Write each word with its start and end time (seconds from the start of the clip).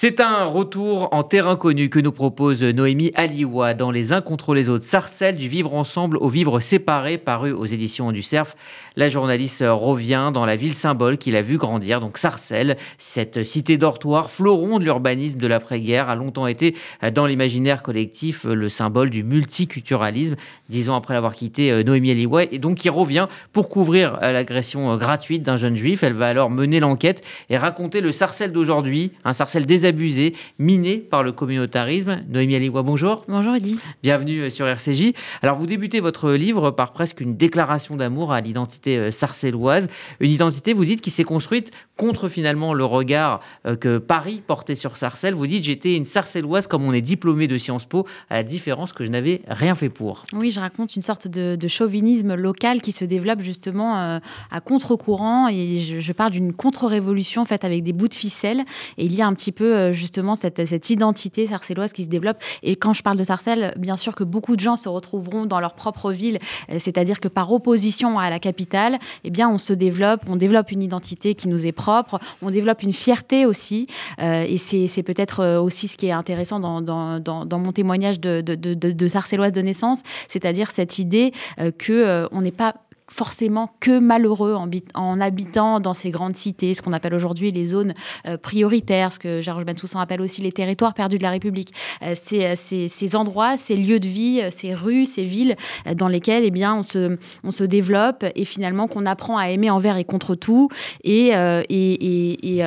C'est 0.00 0.20
un 0.20 0.44
retour 0.44 1.08
en 1.10 1.24
terrain 1.24 1.56
connu 1.56 1.90
que 1.90 1.98
nous 1.98 2.12
propose 2.12 2.62
Noémie 2.62 3.10
Aliwa 3.16 3.74
dans 3.74 3.90
Les 3.90 4.12
uns 4.12 4.20
contre 4.20 4.54
les 4.54 4.68
autres. 4.68 4.84
Sarcelles 4.84 5.34
du 5.34 5.48
vivre 5.48 5.74
ensemble 5.74 6.18
au 6.18 6.28
vivre 6.28 6.60
séparé, 6.60 7.18
paru 7.18 7.50
aux 7.50 7.66
éditions 7.66 8.12
du 8.12 8.22
Cerf. 8.22 8.54
La 8.94 9.08
journaliste 9.08 9.64
revient 9.66 10.30
dans 10.32 10.46
la 10.46 10.54
ville 10.54 10.74
symbole 10.74 11.18
qu'il 11.18 11.34
a 11.34 11.42
vu 11.42 11.56
grandir, 11.56 12.00
donc 12.00 12.16
Sarcelles, 12.16 12.76
cette 12.96 13.42
cité 13.42 13.76
dortoir, 13.76 14.30
fleuron 14.30 14.78
de 14.78 14.84
l'urbanisme 14.84 15.40
de 15.40 15.46
l'après-guerre, 15.48 16.08
a 16.08 16.14
longtemps 16.14 16.46
été 16.46 16.76
dans 17.12 17.26
l'imaginaire 17.26 17.82
collectif 17.82 18.44
le 18.44 18.68
symbole 18.68 19.10
du 19.10 19.24
multiculturalisme. 19.24 20.36
Dix 20.68 20.90
ans 20.90 20.96
après 20.96 21.14
l'avoir 21.14 21.34
quitté, 21.34 21.72
euh, 21.72 21.82
Noémie 21.82 22.12
Aliwa, 22.12 22.44
et 22.44 22.58
donc 22.58 22.78
qui 22.78 22.88
revient 22.88 23.26
pour 23.52 23.68
couvrir 23.68 24.18
euh, 24.22 24.30
l'agression 24.30 24.92
euh, 24.92 24.96
gratuite 24.96 25.42
d'un 25.42 25.56
jeune 25.56 25.76
juif. 25.76 26.04
Elle 26.04 26.12
va 26.12 26.28
alors 26.28 26.50
mener 26.50 26.78
l'enquête 26.78 27.24
et 27.50 27.56
raconter 27.56 28.00
le 28.00 28.12
Sarcelles 28.12 28.52
d'aujourd'hui, 28.52 29.12
un 29.24 29.32
Sarcelles 29.32 29.66
désabusé 29.66 29.87
abusé, 29.88 30.34
miné 30.58 30.98
par 30.98 31.22
le 31.22 31.32
communautarisme. 31.32 32.20
Noémie 32.28 32.56
Aliwa, 32.56 32.82
bonjour. 32.82 33.24
Bonjour 33.26 33.54
Eddy. 33.54 33.78
Bienvenue 34.02 34.42
euh, 34.42 34.50
sur 34.50 34.66
RCJ. 34.66 35.12
Alors 35.42 35.56
vous 35.56 35.66
débutez 35.66 36.00
votre 36.00 36.32
livre 36.32 36.70
par 36.70 36.92
presque 36.92 37.20
une 37.20 37.36
déclaration 37.36 37.96
d'amour 37.96 38.32
à 38.32 38.42
l'identité 38.42 38.98
euh, 38.98 39.10
sarcelloise, 39.10 39.88
une 40.20 40.30
identité, 40.30 40.74
vous 40.74 40.84
dites, 40.84 41.00
qui 41.00 41.10
s'est 41.10 41.24
construite 41.24 41.70
contre 41.96 42.28
finalement 42.28 42.74
le 42.74 42.84
regard 42.84 43.40
euh, 43.66 43.76
que 43.76 43.96
Paris 43.96 44.42
portait 44.46 44.74
sur 44.74 44.98
Sarcelles. 44.98 45.34
Vous 45.34 45.46
dites, 45.46 45.64
j'étais 45.64 45.96
une 45.96 46.04
sarcelloise 46.04 46.66
comme 46.66 46.84
on 46.84 46.92
est 46.92 47.00
diplômé 47.00 47.48
de 47.48 47.56
Sciences 47.56 47.86
Po, 47.86 48.06
à 48.28 48.34
la 48.34 48.42
différence 48.42 48.92
que 48.92 49.04
je 49.04 49.10
n'avais 49.10 49.40
rien 49.48 49.74
fait 49.74 49.88
pour. 49.88 50.26
Oui, 50.34 50.50
je 50.50 50.60
raconte 50.60 50.94
une 50.96 51.02
sorte 51.02 51.28
de, 51.28 51.68
chauvinisme 51.68 52.34
local 52.34 52.80
qui 52.80 52.92
se 52.92 53.04
développe 53.04 53.40
justement 53.40 54.20
à 54.50 54.60
contre-courant 54.60 55.48
et 55.48 55.78
je, 55.78 56.00
je 56.00 56.12
parle 56.12 56.32
d'une 56.32 56.54
contre-révolution 56.54 57.44
faite 57.44 57.64
avec 57.64 57.82
des 57.82 57.92
bouts 57.92 58.08
de 58.08 58.14
ficelle 58.14 58.64
et 58.96 59.04
il 59.04 59.14
y 59.14 59.22
a 59.22 59.26
un 59.26 59.34
petit 59.34 59.52
peu 59.52 59.74
euh, 59.78 59.92
justement 59.92 60.34
cette, 60.34 60.90
identité 60.90 61.46
sarcelloise 61.46 61.92
qui 61.92 62.04
se 62.04 62.08
développe. 62.08 62.38
Et 62.62 62.76
quand 62.76 62.92
je 62.92 63.02
parle 63.02 63.16
de 63.16 63.24
Sarcelles, 63.24 63.74
bien 63.76 63.96
sûr 63.96 64.14
que 64.14 64.24
beaucoup 64.24 64.56
de 64.56 64.60
gens 64.60 64.76
se 64.76 64.88
retrouveront 64.88 65.46
dans 65.46 65.60
leur 65.60 65.74
propre 65.74 66.12
ville, 66.12 66.38
euh, 66.70 66.76
c'est-à-dire 66.78 67.20
que 67.20 67.28
par 67.28 67.52
opposition 67.52 68.18
à 68.18 68.30
la 68.30 68.38
capitale, 68.38 68.98
eh 69.24 69.30
bien, 69.30 69.48
on 69.48 69.58
se 69.58 69.72
développe, 69.72 70.22
on 70.28 70.36
développe 70.36 70.70
une 70.70 70.82
identité 70.82 71.34
qui 71.34 71.48
nous 71.48 71.66
est 71.66 71.72
propre, 71.72 72.18
on 72.42 72.50
développe 72.50 72.82
une 72.82 72.92
fierté 72.92 73.46
aussi. 73.46 73.86
Euh, 74.20 74.44
et 74.48 74.58
c'est 74.58 75.02
peut-être 75.02 75.58
aussi 75.58 75.88
ce 75.88 75.96
qui 75.96 76.06
est 76.06 76.12
intéressant 76.12 76.60
dans, 76.60 77.58
mon 77.58 77.72
témoignage 77.72 78.20
de, 78.20 78.40
de, 78.40 78.54
de, 78.54 79.08
sarcelloise 79.08 79.52
de 79.52 79.60
naissance, 79.60 80.02
c'est-à-dire 80.28 80.70
cette 80.70 80.98
idée 80.98 81.32
que 81.78 82.28
on 82.32 82.42
n'est 82.42 82.50
pas 82.50 82.74
forcément 83.10 83.70
que 83.80 83.98
malheureux 83.98 84.54
en, 84.94 85.20
habitant 85.20 85.80
dans 85.80 85.94
ces 85.94 86.10
grandes 86.10 86.36
cités, 86.36 86.74
ce 86.74 86.82
qu'on 86.82 86.92
appelle 86.92 87.14
aujourd'hui 87.14 87.50
les 87.50 87.66
zones 87.66 87.94
euh, 88.26 88.36
prioritaires, 88.36 89.12
ce 89.12 89.18
que 89.18 89.40
Georges 89.40 89.64
Bensoussan 89.64 90.00
appelle 90.00 90.20
aussi 90.20 90.42
les 90.42 90.52
territoires 90.52 90.94
perdus 90.94 91.18
de 91.18 91.22
la 91.22 91.30
République. 91.30 91.72
Euh, 92.02 92.14
euh, 92.32 92.54
ces, 92.56 93.16
endroits, 93.16 93.56
ces 93.56 93.76
lieux 93.76 94.00
de 94.00 94.08
vie, 94.08 94.42
ces 94.50 94.74
rues, 94.74 95.06
ces 95.06 95.24
villes 95.24 95.56
dans 95.94 96.08
lesquelles 96.08 96.44
eh 96.44 96.50
bien, 96.50 96.74
on, 96.74 96.82
se, 96.82 97.18
on 97.44 97.50
se 97.50 97.64
développe 97.64 98.24
et 98.34 98.44
finalement 98.44 98.86
qu'on 98.86 99.06
apprend 99.06 99.38
à 99.38 99.48
aimer 99.48 99.70
envers 99.70 99.96
et 99.96 100.04
contre 100.04 100.34
tout 100.34 100.68
et, 101.02 101.28
et, 101.68 102.62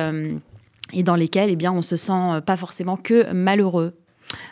et 0.92 1.02
dans 1.02 1.16
lesquelles 1.16 1.50
eh 1.50 1.56
bien, 1.56 1.72
on 1.72 1.82
se 1.82 1.96
sent 1.96 2.40
pas 2.44 2.56
forcément 2.56 2.96
que 2.96 3.32
malheureux. 3.32 3.94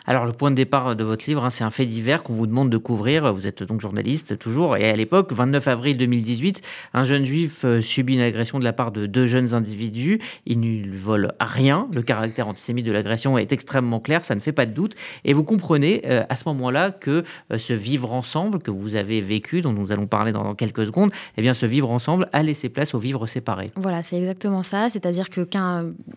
Alors, 0.05 0.25
le 0.25 0.33
point 0.33 0.51
de 0.51 0.55
départ 0.55 0.95
de 0.95 1.03
votre 1.03 1.25
livre, 1.27 1.43
hein, 1.43 1.49
c'est 1.49 1.63
un 1.63 1.71
fait 1.71 1.85
divers 1.85 2.23
qu'on 2.23 2.33
vous 2.33 2.47
demande 2.47 2.69
de 2.69 2.77
couvrir. 2.77 3.33
Vous 3.33 3.47
êtes 3.47 3.63
donc 3.63 3.81
journaliste 3.81 4.37
toujours. 4.37 4.77
Et 4.77 4.89
à 4.89 4.95
l'époque, 4.95 5.31
29 5.31 5.67
avril 5.67 5.97
2018, 5.97 6.61
un 6.93 7.03
jeune 7.03 7.25
juif 7.25 7.63
euh, 7.63 7.81
subit 7.81 8.15
une 8.15 8.21
agression 8.21 8.59
de 8.59 8.63
la 8.63 8.73
part 8.73 8.91
de 8.91 9.05
deux 9.05 9.27
jeunes 9.27 9.53
individus. 9.53 10.19
Ils 10.45 10.59
ne 10.59 10.97
volent 10.97 11.31
rien. 11.39 11.87
Le 11.93 12.01
caractère 12.01 12.47
antisémite 12.47 12.85
de 12.85 12.91
l'agression 12.91 13.37
est 13.37 13.51
extrêmement 13.51 13.99
clair, 13.99 14.23
ça 14.23 14.35
ne 14.35 14.39
fait 14.39 14.51
pas 14.51 14.65
de 14.65 14.71
doute. 14.71 14.95
Et 15.25 15.33
vous 15.33 15.43
comprenez 15.43 16.01
euh, 16.05 16.23
à 16.29 16.35
ce 16.35 16.47
moment-là 16.49 16.91
que 16.91 17.23
euh, 17.51 17.57
ce 17.57 17.73
vivre 17.73 18.11
ensemble 18.11 18.59
que 18.59 18.71
vous 18.71 18.95
avez 18.95 19.21
vécu, 19.21 19.61
dont 19.61 19.73
nous 19.73 19.91
allons 19.91 20.07
parler 20.07 20.31
dans, 20.31 20.55
quelques 20.55 20.85
secondes, 20.85 21.11
eh 21.37 21.41
bien, 21.41 21.53
ce 21.53 21.65
vivre 21.65 21.89
ensemble 21.89 22.27
a 22.33 22.43
laissé 22.43 22.69
place 22.69 22.93
au 22.93 22.99
vivre 22.99 23.27
séparé. 23.27 23.71
Voilà, 23.75 24.03
c'est 24.03 24.17
exactement 24.17 24.63
ça. 24.63 24.89
C'est-à-dire 24.89 25.29
que 25.29 25.47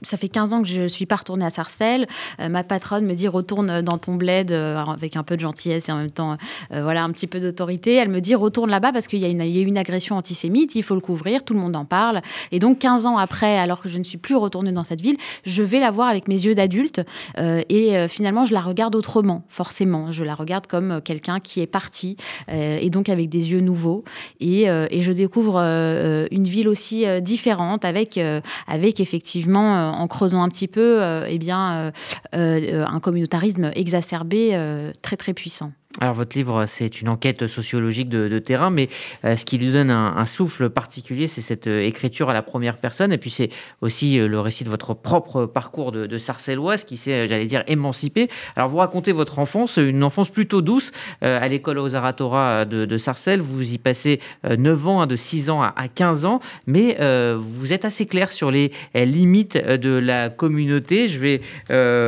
ça 0.02 0.16
fait 0.16 0.28
15 0.28 0.52
ans 0.52 0.62
que 0.62 0.68
je 0.68 0.82
ne 0.82 0.88
suis 0.88 1.06
pas 1.06 1.16
retournée 1.16 1.44
à 1.44 1.50
Sarcelles. 1.50 2.06
ma 2.38 2.64
patronne 2.64 3.06
me 3.06 3.14
dit 3.14 3.28
retourne 3.28 3.53
retourne 3.54 3.82
dans 3.82 3.98
ton 3.98 4.14
bled 4.14 4.52
euh, 4.52 4.76
avec 4.76 5.16
un 5.16 5.22
peu 5.22 5.36
de 5.36 5.40
gentillesse 5.40 5.88
et 5.88 5.92
en 5.92 5.98
même 5.98 6.10
temps, 6.10 6.36
euh, 6.72 6.82
voilà, 6.82 7.04
un 7.04 7.10
petit 7.10 7.26
peu 7.26 7.40
d'autorité. 7.40 7.94
Elle 7.94 8.08
me 8.08 8.20
dit 8.20 8.34
retourne 8.34 8.70
là-bas 8.70 8.92
parce 8.92 9.06
qu'il 9.06 9.20
y, 9.20 9.24
a 9.24 9.28
une, 9.28 9.42
eu 9.42 9.64
une 9.64 9.78
agression 9.78 10.16
antisémite, 10.16 10.74
il 10.74 10.82
faut 10.82 10.94
le 10.94 11.00
couvrir, 11.00 11.44
tout 11.44 11.54
le 11.54 11.60
monde 11.60 11.76
en 11.76 11.84
parle. 11.84 12.20
Et 12.52 12.58
donc 12.58 12.78
15 12.78 13.06
ans 13.06 13.16
après, 13.16 13.58
alors 13.58 13.80
que 13.80 13.88
je 13.88 13.98
ne 13.98 14.04
suis 14.04 14.18
plus 14.18 14.34
retournée 14.34 14.72
dans 14.72 14.84
cette 14.84 15.00
ville, 15.00 15.16
je 15.44 15.62
vais 15.62 15.80
la 15.80 15.90
voir 15.90 16.08
avec 16.08 16.28
mes 16.28 16.34
yeux 16.34 16.54
d'adulte 16.54 17.00
euh, 17.38 17.62
et 17.68 18.08
finalement 18.08 18.44
je 18.44 18.52
la 18.52 18.60
regarde 18.60 18.94
autrement, 18.96 19.44
forcément. 19.48 20.10
Je 20.10 20.24
la 20.24 20.34
regarde 20.34 20.66
comme 20.66 21.00
quelqu'un 21.02 21.40
qui 21.40 21.60
est 21.60 21.66
parti 21.66 22.16
et 22.48 22.90
donc 22.90 23.08
avec 23.08 23.28
des 23.28 23.52
yeux 23.52 23.60
nouveaux. 23.60 24.04
Et, 24.40 24.64
et 24.64 25.02
je 25.02 25.12
découvre 25.12 25.58
une 25.58 26.44
ville 26.44 26.68
aussi 26.68 27.04
différente 27.20 27.84
avec, 27.84 28.18
avec 28.66 29.00
effectivement, 29.00 29.92
en 29.92 30.06
creusant 30.08 30.42
un 30.42 30.48
petit 30.48 30.68
peu, 30.68 31.00
eh 31.28 31.38
bien, 31.38 31.92
un 32.32 33.00
communautarisme 33.00 33.43
exacerbé 33.74 34.50
euh, 34.54 34.92
très 35.02 35.16
très 35.16 35.34
puissant. 35.34 35.72
Alors 36.00 36.14
votre 36.14 36.36
livre, 36.36 36.64
c'est 36.66 37.00
une 37.00 37.08
enquête 37.08 37.46
sociologique 37.46 38.08
de, 38.08 38.38
terrain, 38.40 38.70
mais 38.70 38.88
euh, 39.24 39.36
ce 39.36 39.44
qui 39.44 39.58
lui 39.58 39.70
donne 39.70 39.90
un, 39.90 40.26
souffle 40.26 40.68
particulier, 40.68 41.28
c'est 41.28 41.40
cette 41.40 41.68
euh, 41.68 41.86
écriture 41.86 42.30
à 42.30 42.34
la 42.34 42.42
première 42.42 42.78
personne, 42.78 43.12
et 43.12 43.18
puis 43.18 43.30
c'est 43.30 43.50
aussi 43.80 44.18
euh, 44.18 44.26
le 44.26 44.40
récit 44.40 44.64
de 44.64 44.70
votre 44.70 44.94
propre 44.94 45.46
parcours 45.46 45.92
de, 45.92 46.06
de 46.06 46.18
Sarcelloise 46.18 46.82
qui 46.82 46.96
s'est, 46.96 47.28
j'allais 47.28 47.44
dire, 47.44 47.62
émancipé. 47.68 48.28
Alors 48.56 48.68
vous 48.70 48.78
racontez 48.78 49.12
votre 49.12 49.38
enfance, 49.38 49.76
une 49.76 50.02
enfance 50.02 50.30
plutôt 50.30 50.62
douce 50.62 50.90
à 51.20 51.46
l'école 51.46 51.78
aux 51.78 51.94
Aratora 51.94 52.64
de, 52.64 52.86
de, 52.86 52.98
Sarcelles. 52.98 53.40
Vous 53.40 53.72
y 53.72 53.78
passez 53.78 54.20
9 54.44 54.86
ans, 54.86 55.06
de 55.06 55.16
6 55.16 55.50
ans 55.50 55.62
à, 55.62 55.88
15 55.94 56.24
ans, 56.24 56.40
mais 56.66 56.96
vous 57.36 57.72
êtes 57.72 57.84
assez 57.84 58.06
clair 58.06 58.32
sur 58.32 58.50
les 58.50 58.72
limites 58.94 59.56
de 59.56 59.90
la 59.90 60.30
communauté. 60.30 61.08
Je 61.08 61.18
vais 61.18 61.40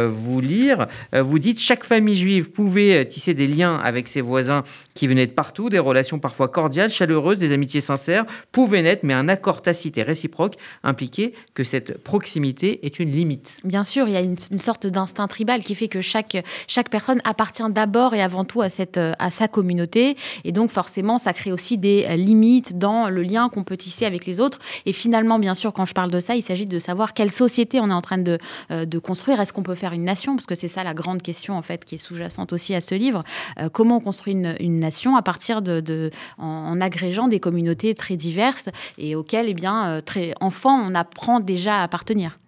vous 0.09 0.41
lire. 0.41 0.87
Vous 1.13 1.39
dites 1.39 1.61
chaque 1.61 1.85
famille 1.85 2.17
juive 2.17 2.51
pouvait 2.51 3.07
tisser 3.07 3.35
des 3.35 3.47
liens 3.47 3.76
avec 3.79 4.09
ses 4.09 4.21
voisins 4.21 4.65
qui 4.95 5.07
venaient 5.07 5.27
de 5.27 5.33
partout, 5.33 5.69
des 5.69 5.79
relations 5.79 6.19
parfois 6.19 6.49
cordiales, 6.49 6.91
chaleureuses, 6.91 7.39
des 7.39 7.53
amitiés 7.53 7.81
sincères 7.81 8.25
pouvaient 8.53 8.83
naître, 8.83 9.05
mais 9.05 9.15
un 9.15 9.29
accord 9.29 9.63
tacite 9.63 9.99
et 9.99 10.03
réciproque 10.03 10.55
impliquait 10.83 11.33
que 11.55 11.65
cette 11.65 11.99
proximité 11.99 12.85
est 12.87 12.99
une 12.99 13.11
limite. 13.11 13.57
Bien 13.65 13.85
sûr, 13.85 14.09
il 14.09 14.15
y 14.15 14.17
a 14.17 14.21
une, 14.21 14.37
sorte 14.59 14.87
d'instinct 14.87 15.29
tribal 15.29 15.63
qui 15.63 15.75
fait 15.75 15.89
que 15.89 16.01
chaque, 16.01 16.37
chaque 16.67 16.89
personne 16.89 17.21
appartient 17.25 17.69
d'abord 17.71 18.15
et 18.15 18.23
avant 18.23 18.45
tout 18.45 18.63
à, 18.63 18.71
cette, 18.71 18.99
à 18.99 19.31
sa 19.31 19.49
communauté. 19.49 20.17
Et 20.45 20.53
donc, 20.53 20.71
forcément, 20.71 21.19
ça 21.19 21.33
crée 21.33 21.53
aussi 21.53 21.79
des 21.79 22.17
limites 22.17 22.79
dans 22.79 23.09
le 23.09 23.23
lien 23.23 23.49
qu'on 23.49 23.65
peut 23.65 23.77
tisser 23.77 24.07
avec 24.07 24.27
les 24.27 24.41
autres. 24.41 24.59
Et 24.87 24.93
finalement, 24.93 25.39
bien 25.39 25.55
sûr, 25.55 25.73
quand 25.73 25.85
je 25.85 25.95
parle 25.95 26.11
de 26.11 26.21
ça, 26.21 26.37
il 26.37 26.43
s'agit 26.43 26.67
de 26.67 26.79
savoir 26.79 27.15
quelle 27.15 27.31
société 27.31 27.81
on 27.81 27.91
est 27.91 27.95
en 27.95 28.03
train 28.03 28.19
de, 28.19 28.39
euh, 28.71 28.85
de 28.85 28.99
construire. 28.99 29.41
Est-ce 29.41 29.53
qu'on 29.53 29.63
peut 29.63 29.75
faire 29.75 29.93
une 29.93 30.05
nation? 30.05 30.35
Parce 30.35 30.47
que 30.47 30.55
c'est 30.55 30.69
ça 30.69 30.85
la 30.85 30.95
grande 30.95 31.23
question, 31.23 31.57
en 31.57 31.63
fait, 31.63 31.85
qui 31.85 31.97
est 31.97 31.99
sous-jacente 31.99 32.53
aussi 32.53 32.75
à 32.75 32.81
ce 32.81 32.95
livre. 32.95 33.23
Euh, 33.67 33.67
euh, 33.67 33.71
comment 33.73 33.97
on 33.97 34.01
construit 34.01 34.33
une, 34.33 34.81
nation 34.81 35.17
à 35.17 35.23
partir 35.23 35.63
de, 35.63 36.11
en, 36.39 36.81
agrégeant 36.81 37.29
des 37.29 37.41
communautés 37.41 37.95
très 37.95 38.17
diverses 38.17 38.69
et 38.99 39.15
auxquelles, 39.15 39.47
eh 39.49 39.55
bien, 39.55 39.89
euh, 39.89 40.01
très 40.01 40.33
enfant, 40.41 40.75
on 40.75 40.95
apprend 40.95 41.41
déjà 41.41 41.81
à 41.81 41.83
appartenir. 41.83 42.39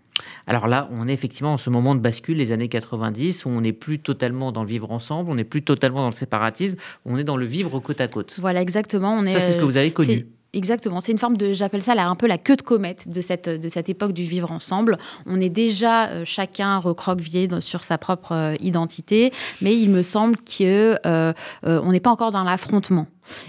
Alors 0.46 0.66
là, 0.66 0.88
on 0.90 1.06
est 1.06 1.12
effectivement 1.12 1.52
en 1.52 1.58
ce 1.58 1.70
moment 1.70 1.94
de 1.94 2.00
bascule, 2.00 2.38
les 2.38 2.50
années 2.50 2.68
90, 2.68 3.44
où 3.44 3.50
on 3.50 3.60
n'est 3.60 3.72
plus 3.72 4.00
totalement 4.00 4.50
dans 4.50 4.62
le 4.62 4.68
vivre 4.68 4.90
ensemble, 4.90 5.30
on 5.30 5.36
n'est 5.36 5.44
plus 5.44 5.62
totalement 5.62 6.00
dans 6.00 6.08
le 6.08 6.12
séparatisme, 6.12 6.76
on 7.04 7.16
est 7.18 7.24
dans 7.24 7.36
le 7.36 7.46
vivre 7.46 7.78
côte 7.78 8.00
à 8.00 8.08
côte. 8.08 8.36
Voilà, 8.40 8.60
exactement. 8.60 9.14
On 9.14 9.24
est, 9.26 9.32
ça, 9.32 9.40
c'est 9.40 9.52
ce 9.52 9.58
que 9.58 9.64
vous 9.64 9.76
avez 9.76 9.92
connu. 9.92 10.26
Exactement, 10.54 11.02
c'est 11.02 11.12
une 11.12 11.18
forme 11.18 11.36
de, 11.36 11.52
j'appelle 11.52 11.82
ça 11.82 11.92
un 11.92 12.14
peu 12.14 12.26
la 12.26 12.38
queue 12.38 12.56
de 12.56 12.62
comète 12.62 13.06
de 13.06 13.20
cette, 13.20 13.50
de 13.50 13.68
cette 13.68 13.90
époque 13.90 14.12
du 14.12 14.24
vivre 14.24 14.50
ensemble. 14.50 14.96
On 15.26 15.42
est 15.42 15.50
déjà 15.50 16.08
euh, 16.08 16.24
chacun 16.24 16.78
recroquevillé 16.78 17.48
sur 17.60 17.84
sa 17.84 17.98
propre 17.98 18.32
euh, 18.32 18.56
identité, 18.60 19.30
mais 19.60 19.78
il 19.78 19.90
me 19.90 20.00
semble 20.00 20.36
qu'on 20.36 20.96
euh, 21.06 21.32
n'est 21.64 22.00
pas 22.00 22.10
encore 22.10 22.30
dans 22.30 22.44
l'affrontement. 22.44 23.06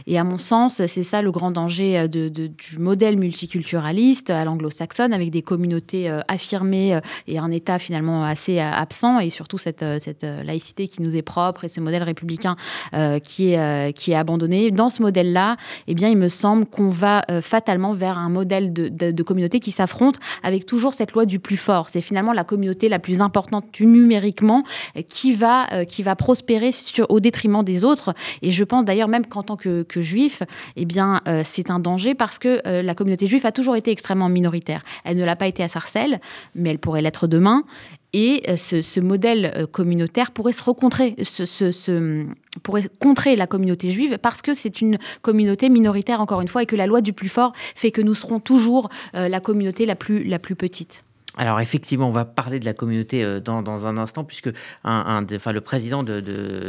Et 0.08 0.18
à 0.18 0.24
mon 0.24 0.40
sens, 0.40 0.82
c'est 0.86 1.04
ça 1.04 1.22
le 1.22 1.32
grand 1.32 1.52
danger 1.52 1.98
euh, 1.98 2.08
du 2.08 2.80
modèle 2.80 3.18
multiculturaliste 3.18 4.30
à 4.30 4.44
l'anglo-saxonne, 4.46 5.14
avec 5.14 5.32
des 5.32 5.42
communautés 5.42 6.10
euh, 6.10 6.22
affirmées 6.28 6.96
euh, 6.96 7.02
et 7.28 7.40
un 7.40 7.52
État 7.52 7.80
finalement 7.80 8.24
assez 8.24 8.60
absent, 8.60 9.20
et 9.20 9.30
surtout 9.30 9.58
cette, 9.58 9.84
laïcité 10.44 10.88
qui 10.88 11.02
nous 11.02 11.16
est 11.16 11.22
propre 11.22 11.66
et 11.66 11.68
ce 11.68 11.80
modèle 11.80 12.04
républicain 12.04 12.56
qui, 13.24 13.54
est, 13.54 14.14
abandonné. 14.14 14.72
Dans 14.72 14.90
ce 14.90 15.02
modèle-là, 15.02 15.58
eh 15.88 15.94
bien, 15.94 16.10
il 16.10 16.18
me 16.18 16.28
semble 16.28 16.66
qu'on 16.66 16.90
va 16.90 17.24
fatalement 17.42 17.94
vers 17.94 18.18
un 18.18 18.30
modèle 18.30 18.74
de, 18.74 18.90
de, 18.90 19.24
communauté 19.24 19.60
qui 19.60 19.72
s'affronte 19.72 20.16
avec 20.44 20.66
toujours 20.66 20.94
cette 20.94 21.14
loi 21.14 21.26
du 21.26 21.40
plus 21.40 21.58
fort. 21.58 21.90
C'est 21.90 22.02
finalement 22.02 22.34
la 22.34 22.44
communauté 22.44 22.90
la 22.90 23.00
plus 23.00 23.22
importante 23.22 23.66
numériquement 23.80 24.64
qui 25.08 25.34
va, 25.34 25.68
prospérer 26.18 26.72
au 27.10 27.20
détriment 27.20 27.64
des 27.64 27.84
autres. 27.84 28.14
Et 28.42 28.52
je 28.52 28.64
pense 28.64 28.86
d'ailleurs 28.86 29.08
même 29.08 29.26
qu'en 29.26 29.44
tant 29.44 29.58
que 29.58 29.69
que, 29.88 30.02
juif, 30.02 30.44
eh 30.76 30.86
bien, 30.86 31.22
c'est 31.44 31.70
un 31.70 31.80
danger 31.80 32.16
parce 32.16 32.40
que 32.40 32.62
la 32.82 32.96
communauté 32.96 33.28
juive 33.28 33.46
a 33.46 33.52
toujours 33.52 33.76
été 33.76 33.92
extrêmement 33.92 34.30
minoritaire. 34.30 34.84
Elle 35.04 35.18
ne 35.18 35.26
l'a 35.26 35.36
pas 35.36 35.48
été 35.48 35.64
à 35.64 35.68
Sarcelles, 35.68 36.20
mais 36.56 36.70
elle 36.70 36.80
pourrait 36.80 37.02
l'être 37.02 37.28
demain. 37.28 37.64
Et 38.14 38.44
ce, 38.56 39.00
modèle 39.00 39.68
communautaire 39.72 40.32
pourrait 40.32 40.54
se 40.54 40.64
rencontrer, 40.64 41.16
pourrait 42.64 42.90
contrer 43.00 43.36
la 43.36 43.48
communauté 43.48 43.90
juive 43.90 44.18
parce 44.18 44.42
que 44.42 44.54
c'est 44.54 44.82
une 44.82 44.98
communauté 45.22 45.70
minoritaire, 45.70 46.22
encore 46.22 46.42
une 46.42 46.48
fois, 46.48 46.64
et 46.64 46.66
que 46.66 46.76
la 46.76 46.88
loi 46.88 47.02
du 47.02 47.14
plus 47.14 47.30
fort 47.30 47.54
fait 47.76 47.92
que 47.92 48.02
nous 48.02 48.14
serons 48.14 48.40
toujours 48.40 48.90
la 49.14 49.40
communauté 49.40 49.86
la 49.86 49.96
plus, 49.96 50.24
la 50.24 50.40
plus 50.40 50.56
petite. 50.56 51.04
Alors 51.40 51.62
effectivement, 51.62 52.10
on 52.10 52.12
va 52.12 52.26
parler 52.26 52.60
de 52.60 52.66
la 52.66 52.74
communauté 52.74 53.24
euh, 53.24 53.40
dans, 53.40 53.88
un 53.88 53.98
instant, 53.98 54.26
puisque 54.26 54.50
un, 54.84 55.26
enfin, 55.34 55.54
le 55.54 55.62
président 55.62 56.04
de, 56.04 56.20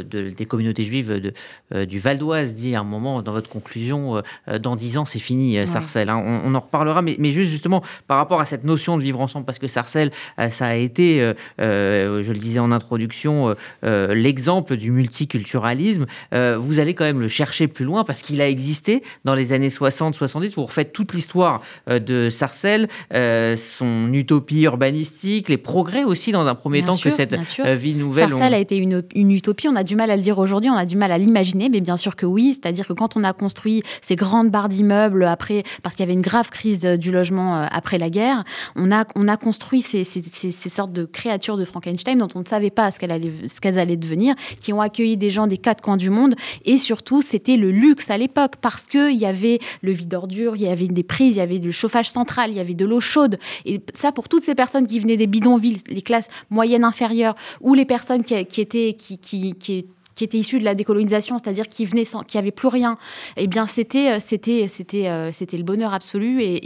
des 0.01 0.45
communautés 0.45 0.85
juives 0.85 1.33
euh, 1.73 1.85
du 1.85 1.99
Val 1.99 2.17
d'Oise 2.17 2.53
dit 2.53 2.73
à 2.73 2.79
un 2.79 2.85
moment 2.85 3.21
dans 3.21 3.33
votre 3.33 3.49
conclusion, 3.49 4.21
euh, 4.47 4.59
dans 4.59 4.77
dix 4.77 4.97
ans 4.97 5.03
c'est 5.03 5.19
fini 5.19 5.59
Sarcelles. 5.67 6.09
Hein. 6.09 6.41
On, 6.45 6.55
en 6.55 6.59
reparlera, 6.61 7.01
mais, 7.01 7.17
mais, 7.19 7.31
juste 7.31 7.51
justement 7.51 7.83
par 8.07 8.15
rapport 8.15 8.39
à 8.39 8.45
cette 8.45 8.63
notion 8.63 8.97
de 8.97 9.03
vivre 9.03 9.19
ensemble, 9.19 9.45
parce 9.45 9.59
que 9.59 9.67
Sarcelles, 9.67 10.11
ça 10.49 10.67
a 10.67 10.75
été, 10.75 11.33
je 11.59 12.31
le 12.31 12.39
disais 12.39 12.59
en 12.59 12.71
introduction, 12.71 13.55
l'exemple 13.83 14.77
du 14.77 14.91
multiculturalisme. 14.91 16.05
vous 16.31 16.79
allez 16.79 16.93
quand 16.93 17.03
même 17.03 17.19
le 17.19 17.27
chercher 17.27 17.67
plus 17.67 17.83
loin, 17.83 18.05
parce 18.05 18.21
qu'il 18.21 18.39
a 18.39 18.47
existé 18.47 19.03
dans 19.25 19.35
les 19.35 19.51
années 19.51 19.69
60-70. 19.69 20.55
Vous 20.55 20.65
refaites 20.65 20.93
toute 20.93 21.13
l'histoire 21.13 21.61
de 21.87 22.29
Sarcelles, 22.29 22.87
son 23.11 24.13
utopie 24.13 24.60
urbanistique, 24.63 25.49
les 25.49 25.57
progrès 25.57 26.03
aussi 26.03 26.31
dans 26.31 26.45
un 26.45 26.55
premier 26.55 26.83
temps 26.83 26.97
que 26.97 27.09
cette 27.09 27.33
euh, 27.33 27.73
ville 27.73 27.97
nouvelle. 27.97 28.29
Sarcelles 28.29 28.53
a 28.53 28.59
été 28.59 28.77
une, 28.77 29.31
utopie, 29.31 29.67
on 29.67 29.75
a 29.75 29.83
du 29.83 29.95
mal 29.95 30.11
à 30.11 30.15
le 30.15 30.21
dire 30.21 30.37
aujourd'hui, 30.39 30.69
on 30.69 30.75
a 30.75 30.85
du 30.85 30.97
mal 30.97 31.11
à 31.11 31.17
l'imaginer, 31.17 31.69
mais 31.69 31.81
bien 31.81 31.97
sûr 31.97 32.15
que 32.15 32.25
oui, 32.25 32.53
c'est-à-dire 32.53 32.87
que 32.87 32.93
quand 32.93 33.15
on 33.17 33.23
a 33.23 33.33
construit 33.33 33.83
ces 34.01 34.15
grandes 34.15 34.49
barres 34.49 34.69
d'immeubles 34.69 35.23
après, 35.25 35.63
parce 35.83 35.95
qu'il 35.95 36.03
y 36.03 36.07
avait 36.07 36.13
une 36.13 36.21
grave 36.21 36.49
crise 36.49 36.85
euh, 36.85 36.97
du 36.97 37.11
logement 37.11 37.57
euh, 37.57 37.65
après 37.71 37.97
la 37.97 38.09
guerre, 38.09 38.43
on 38.75 38.91
a, 38.91 39.05
on 39.15 39.27
a 39.27 39.37
construit 39.37 39.81
ces, 39.81 40.03
sortes 40.03 40.93
de 40.93 41.05
créatures 41.05 41.57
de 41.57 41.65
Frankenstein 41.65 42.17
dont 42.17 42.29
on 42.35 42.39
ne 42.39 42.45
savait 42.45 42.69
pas 42.69 42.91
ce 42.91 42.99
qu'elles 42.99 43.11
allaient, 43.11 43.77
allaient 43.77 43.97
devenir, 43.97 44.35
qui 44.59 44.73
ont 44.73 44.81
accueilli 44.81 45.17
des 45.17 45.29
gens 45.29 45.47
des 45.47 45.57
quatre 45.57 45.81
coins 45.81 45.97
du 45.97 46.09
monde, 46.09 46.35
et 46.65 46.77
surtout 46.77 47.21
c'était 47.21 47.57
le 47.57 47.71
luxe 47.71 48.09
à 48.09 48.17
l'époque, 48.17 48.55
parce 48.61 48.85
qu'il 48.85 49.17
y 49.17 49.25
avait 49.25 49.59
le 49.81 49.91
vide 49.91 50.09
d'ordures, 50.09 50.55
il 50.55 50.63
y 50.63 50.67
avait 50.67 50.87
des 50.87 51.03
prises, 51.03 51.35
il 51.35 51.39
y 51.39 51.41
avait 51.41 51.59
du 51.59 51.71
chauffage 51.71 52.09
central, 52.09 52.51
il 52.51 52.57
y 52.57 52.59
avait 52.59 52.73
de 52.73 52.85
l'eau 52.85 52.99
chaude, 52.99 53.37
et 53.65 53.81
ça 53.93 54.11
pour 54.11 54.29
toutes 54.29 54.43
ces 54.43 54.50
personnes 54.55 54.87
qui 54.87 54.99
venaient 54.99 55.17
des 55.17 55.27
bidonvilles, 55.27 55.79
les 55.87 56.01
classes 56.01 56.29
moyennes 56.49 56.83
inférieures, 56.83 57.35
ou 57.61 57.73
les 57.73 57.85
personnes 57.85 58.23
qui, 58.23 58.33
étaient 58.35 58.93
qui, 58.93 59.17
qui, 59.17 59.85
étaient 60.23 60.37
issus 60.37 60.59
de 60.59 60.65
la 60.65 60.75
décolonisation, 60.75 61.37
c'est-à-dire 61.37 61.67
qui 61.67 61.85
venaient 61.85 62.05
sans, 62.05 62.23
qui 62.23 62.37
n'avaient 62.37 62.51
plus 62.51 62.67
rien, 62.67 62.97
eh 63.37 63.47
bien 63.47 63.65
c'était 63.65 64.11
euh, 64.11 64.17
c'était 64.19 64.67
c'était 64.67 65.07
euh, 65.07 65.31
c'était 65.31 65.57
le 65.57 65.63
bonheur 65.63 65.93
absolu 65.93 66.43
et, 66.43 66.61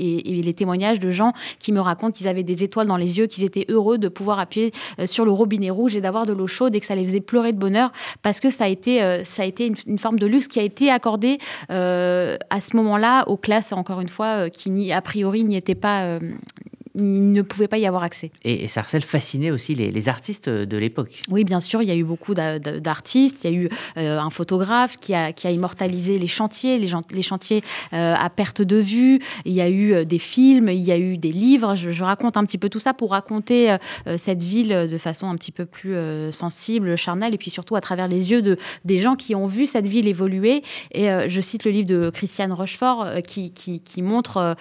les 0.45 0.53
témoignages 0.53 0.99
de 0.99 1.09
gens 1.09 1.33
qui 1.59 1.71
me 1.71 1.79
racontent 1.79 2.11
qu'ils 2.11 2.27
avaient 2.27 2.43
des 2.43 2.63
étoiles 2.63 2.87
dans 2.87 2.97
les 2.97 3.17
yeux, 3.17 3.27
qu'ils 3.27 3.43
étaient 3.43 3.65
heureux 3.69 3.97
de 3.97 4.09
pouvoir 4.09 4.39
appuyer 4.39 4.71
euh, 4.99 5.07
sur 5.07 5.25
le 5.25 5.31
robinet 5.31 5.69
rouge 5.69 5.95
et 5.95 6.01
d'avoir 6.01 6.25
de 6.25 6.33
l'eau 6.33 6.47
chaude 6.47 6.75
et 6.75 6.79
que 6.79 6.85
ça 6.85 6.95
les 6.95 7.05
faisait 7.05 7.21
pleurer 7.21 7.51
de 7.51 7.57
bonheur 7.57 7.91
parce 8.21 8.39
que 8.39 8.49
ça 8.49 8.65
a 8.65 8.67
été 8.67 9.23
ça 9.23 9.43
a 9.43 9.45
été 9.45 9.71
une, 9.88 9.97
forme 9.97 10.19
de 10.19 10.27
luxe 10.27 10.47
qui 10.47 10.59
a 10.59 10.63
été 10.63 10.89
accordée 10.89 11.39
à 11.69 12.61
ce 12.61 12.75
moment-là 12.75 13.27
aux 13.27 13.38
classes 13.38 13.71
encore 13.71 14.01
une 14.01 14.09
fois 14.09 14.49
qui 14.49 14.91
a 14.91 15.01
priori 15.01 15.43
n'y 15.43 15.55
étaient 15.55 15.75
pas 15.75 16.19
il 16.95 17.33
ne 17.33 17.42
pouvait 17.42 17.68
pas 17.68 17.77
y 17.77 17.86
avoir 17.86 18.03
accès. 18.03 18.31
Et, 18.44 18.68
Sarcelles 18.68 19.03
fascinait 19.03 19.51
aussi 19.51 19.75
les, 19.75 20.09
artistes 20.09 20.50
de 20.50 20.77
l'époque. 20.77 21.21
Oui, 21.30 21.44
bien 21.44 21.59
sûr, 21.59 21.81
il 21.81 21.88
y 21.88 21.92
a 21.92 21.95
eu 21.95 22.03
beaucoup 22.03 22.33
d'artistes. 22.33 23.44
Il 23.44 23.51
y 23.51 23.53
a 23.53 23.57
eu 23.57 23.69
euh, 23.97 24.19
un 24.19 24.30
photographe 24.30 24.97
qui 24.97 25.13
a, 25.13 25.33
qui 25.33 25.47
a, 25.47 25.51
immortalisé 25.51 26.19
les 26.19 26.27
chantiers, 26.27 26.77
les, 26.77 26.92
les 27.12 27.21
chantiers 27.21 27.63
euh, 27.94 28.15
à 28.15 28.30
perte 28.30 28.62
de 28.62 28.77
vue. 28.77 29.19
Il 29.45 29.53
y 29.53 29.62
a 29.62 29.69
eu 29.69 29.94
euh, 29.94 30.06
des 30.06 30.19
films, 30.19 30.69
il 30.69 30.81
y 30.81 30.92
a 30.92 30.97
eu 30.97 31.18
des 31.18 31.31
livres. 31.31 31.75
Je, 31.75 32.03
raconte 32.03 32.38
un 32.38 32.45
petit 32.45 32.59
peu 32.59 32.69
tout 32.69 32.80
ça 32.80 32.94
pour 32.94 33.12
raconter 33.12 33.75
cette 34.15 34.44
ville 34.44 34.88
de 34.91 34.98
façon 35.00 35.27
un 35.27 35.36
petit 35.36 35.51
peu 35.51 35.65
plus 35.65 35.95
sensible, 36.31 36.95
charnelle, 36.95 37.33
et 37.33 37.38
puis 37.38 37.50
surtout 37.50 37.75
à 37.75 37.81
travers 37.81 38.07
les 38.07 38.31
yeux 38.31 38.44
de, 38.44 38.57
des 38.83 39.00
gens 39.00 39.15
qui 39.15 39.33
ont 39.33 39.48
vu 39.48 39.65
cette 39.65 39.88
ville 39.88 40.07
évoluer. 40.07 40.62
Et 40.91 41.07
je 41.27 41.41
cite 41.41 41.63
le 41.63 41.71
livre 41.71 41.88
de 41.88 42.12
Christiane 42.12 42.53
Rochefort 42.53 43.07
qui, 43.25 43.51
qui, 43.51 43.80
qui 43.80 44.03
montre, 44.03 44.56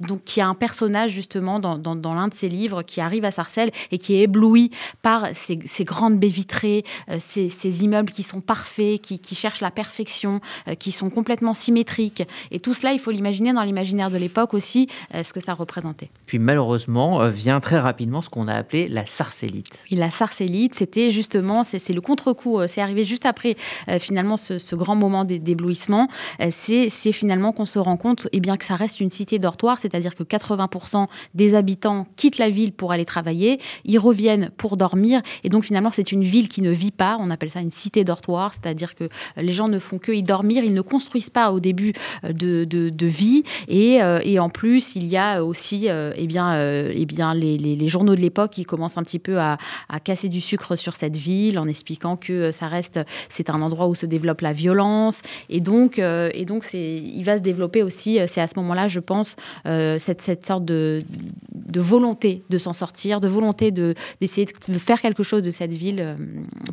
donc, 0.00 0.24
qui 0.24 0.40
a 0.40 0.46
un 0.46 0.54
personnage 0.54 1.10
justement 1.10 1.60
dans 1.60 1.67
dans, 1.76 2.14
l'un 2.14 2.28
de 2.28 2.34
ses 2.34 2.48
livres 2.48 2.82
qui 2.82 3.00
arrive 3.00 3.24
à 3.24 3.30
Sarcelles 3.30 3.70
et 3.90 3.98
qui 3.98 4.14
est 4.14 4.22
ébloui 4.22 4.70
par 5.02 5.28
ces, 5.34 5.84
grandes 5.84 6.18
baies 6.18 6.28
vitrées, 6.28 6.84
euh, 7.10 7.16
ces, 7.18 7.84
immeubles 7.84 8.10
qui 8.10 8.22
sont 8.22 8.40
parfaits, 8.40 9.00
qui, 9.00 9.34
cherchent 9.34 9.60
la 9.60 9.70
perfection, 9.70 10.40
euh, 10.66 10.74
qui 10.74 10.92
sont 10.92 11.10
complètement 11.10 11.54
symétriques. 11.54 12.22
Et 12.50 12.60
tout 12.60 12.74
cela, 12.74 12.92
il 12.92 12.98
faut 12.98 13.10
l'imaginer 13.10 13.52
dans 13.52 13.62
l'imaginaire 13.62 14.10
de 14.10 14.16
l'époque 14.16 14.54
aussi, 14.54 14.88
euh, 15.14 15.22
ce 15.22 15.32
que 15.32 15.40
ça 15.40 15.54
représentait. 15.54 16.10
Puis 16.26 16.38
malheureusement, 16.38 17.28
vient 17.28 17.60
très 17.60 17.78
rapidement 17.78 18.22
ce 18.22 18.30
qu'on 18.30 18.48
a 18.48 18.54
appelé 18.54 18.88
la 18.88 19.06
sarcellite. 19.06 19.82
Et 19.90 19.96
la 19.96 20.10
sarcellite, 20.10 20.74
c'était 20.74 21.10
justement, 21.10 21.62
c'est 21.62 21.92
le 21.92 22.00
contre-coup, 22.00 22.60
c'est 22.66 22.80
arrivé 22.80 23.04
juste 23.04 23.26
après 23.26 23.56
finalement 23.98 24.36
ce, 24.36 24.74
grand 24.74 24.94
moment 24.94 25.24
d'éblouissement. 25.24 26.08
c'est 26.50 27.12
finalement 27.12 27.52
qu'on 27.52 27.64
se 27.64 27.78
rend 27.78 27.96
compte 27.96 28.26
et 28.26 28.38
eh 28.38 28.40
bien, 28.40 28.56
que 28.56 28.64
ça 28.64 28.76
reste 28.76 29.00
une 29.00 29.10
cité 29.10 29.38
dortoir, 29.38 29.78
c'est-à-dire 29.78 30.14
que 30.14 30.22
80% 30.22 31.06
des 31.34 31.54
habitants 31.58 32.06
quittent 32.16 32.38
la 32.38 32.48
ville 32.48 32.72
pour 32.72 32.92
aller 32.92 33.04
travailler, 33.04 33.58
ils 33.84 33.98
reviennent 33.98 34.50
pour 34.56 34.76
dormir, 34.78 35.20
et 35.44 35.50
donc 35.50 35.64
finalement 35.64 35.90
c'est 35.90 36.12
une 36.12 36.24
ville 36.24 36.48
qui 36.48 36.62
ne 36.62 36.70
vit 36.70 36.90
pas, 36.90 37.18
on 37.20 37.28
appelle 37.28 37.50
ça 37.50 37.60
une 37.60 37.70
cité 37.70 38.04
dortoir, 38.04 38.54
c'est-à-dire 38.54 38.94
que 38.94 39.08
les 39.36 39.52
gens 39.52 39.68
ne 39.68 39.78
font 39.78 39.98
que 39.98 40.12
y 40.12 40.22
dormir, 40.22 40.64
ils 40.64 40.74
ne 40.74 40.80
construisent 40.80 41.30
pas 41.30 41.52
au 41.52 41.60
début 41.60 41.92
euh, 42.24 42.32
de, 42.32 42.64
de, 42.64 43.06
vie, 43.06 43.42
et, 43.66 44.02
euh, 44.02 44.20
et, 44.22 44.38
en 44.38 44.48
plus 44.48 44.96
il 44.96 45.06
y 45.06 45.16
a 45.16 45.44
aussi 45.44 45.88
euh, 45.88 46.12
eh 46.16 46.26
bien, 46.26 46.60
eh 46.90 47.04
bien 47.06 47.34
les, 47.34 47.58
les, 47.58 47.88
journaux 47.88 48.14
de 48.14 48.20
l'époque 48.20 48.52
qui 48.52 48.64
commencent 48.64 48.98
un 48.98 49.02
petit 49.02 49.18
peu 49.18 49.38
à, 49.38 49.58
à, 49.88 49.98
casser 49.98 50.28
du 50.28 50.40
sucre 50.40 50.76
sur 50.76 50.94
cette 50.94 51.16
ville 51.16 51.58
en 51.58 51.66
expliquant 51.66 52.16
que 52.16 52.52
ça 52.52 52.68
reste, 52.68 53.00
c'est 53.28 53.50
un 53.50 53.60
endroit 53.62 53.88
où 53.88 53.94
se 53.94 54.06
développe 54.06 54.42
la 54.42 54.52
violence, 54.52 55.22
et 55.48 55.60
donc, 55.60 55.98
et 55.98 56.44
donc 56.44 56.66
il 56.72 57.22
va 57.24 57.36
se 57.36 57.42
développer 57.42 57.82
aussi, 57.82 58.18
c'est 58.26 58.40
à 58.40 58.46
ce 58.46 58.54
moment-là 58.56 58.88
je 58.88 59.00
pense, 59.00 59.36
cette, 59.64 60.20
cette 60.20 60.46
sorte 60.46 60.64
de 60.64 61.00
de 61.54 61.80
volonté 61.80 62.42
de 62.50 62.58
s'en 62.58 62.74
sortir, 62.74 63.20
de 63.20 63.28
volonté 63.28 63.70
de, 63.70 63.94
d'essayer 64.20 64.46
de 64.46 64.78
faire 64.78 65.00
quelque 65.00 65.22
chose 65.22 65.42
de 65.42 65.50
cette 65.50 65.72
ville 65.72 66.00
euh, 66.00 66.14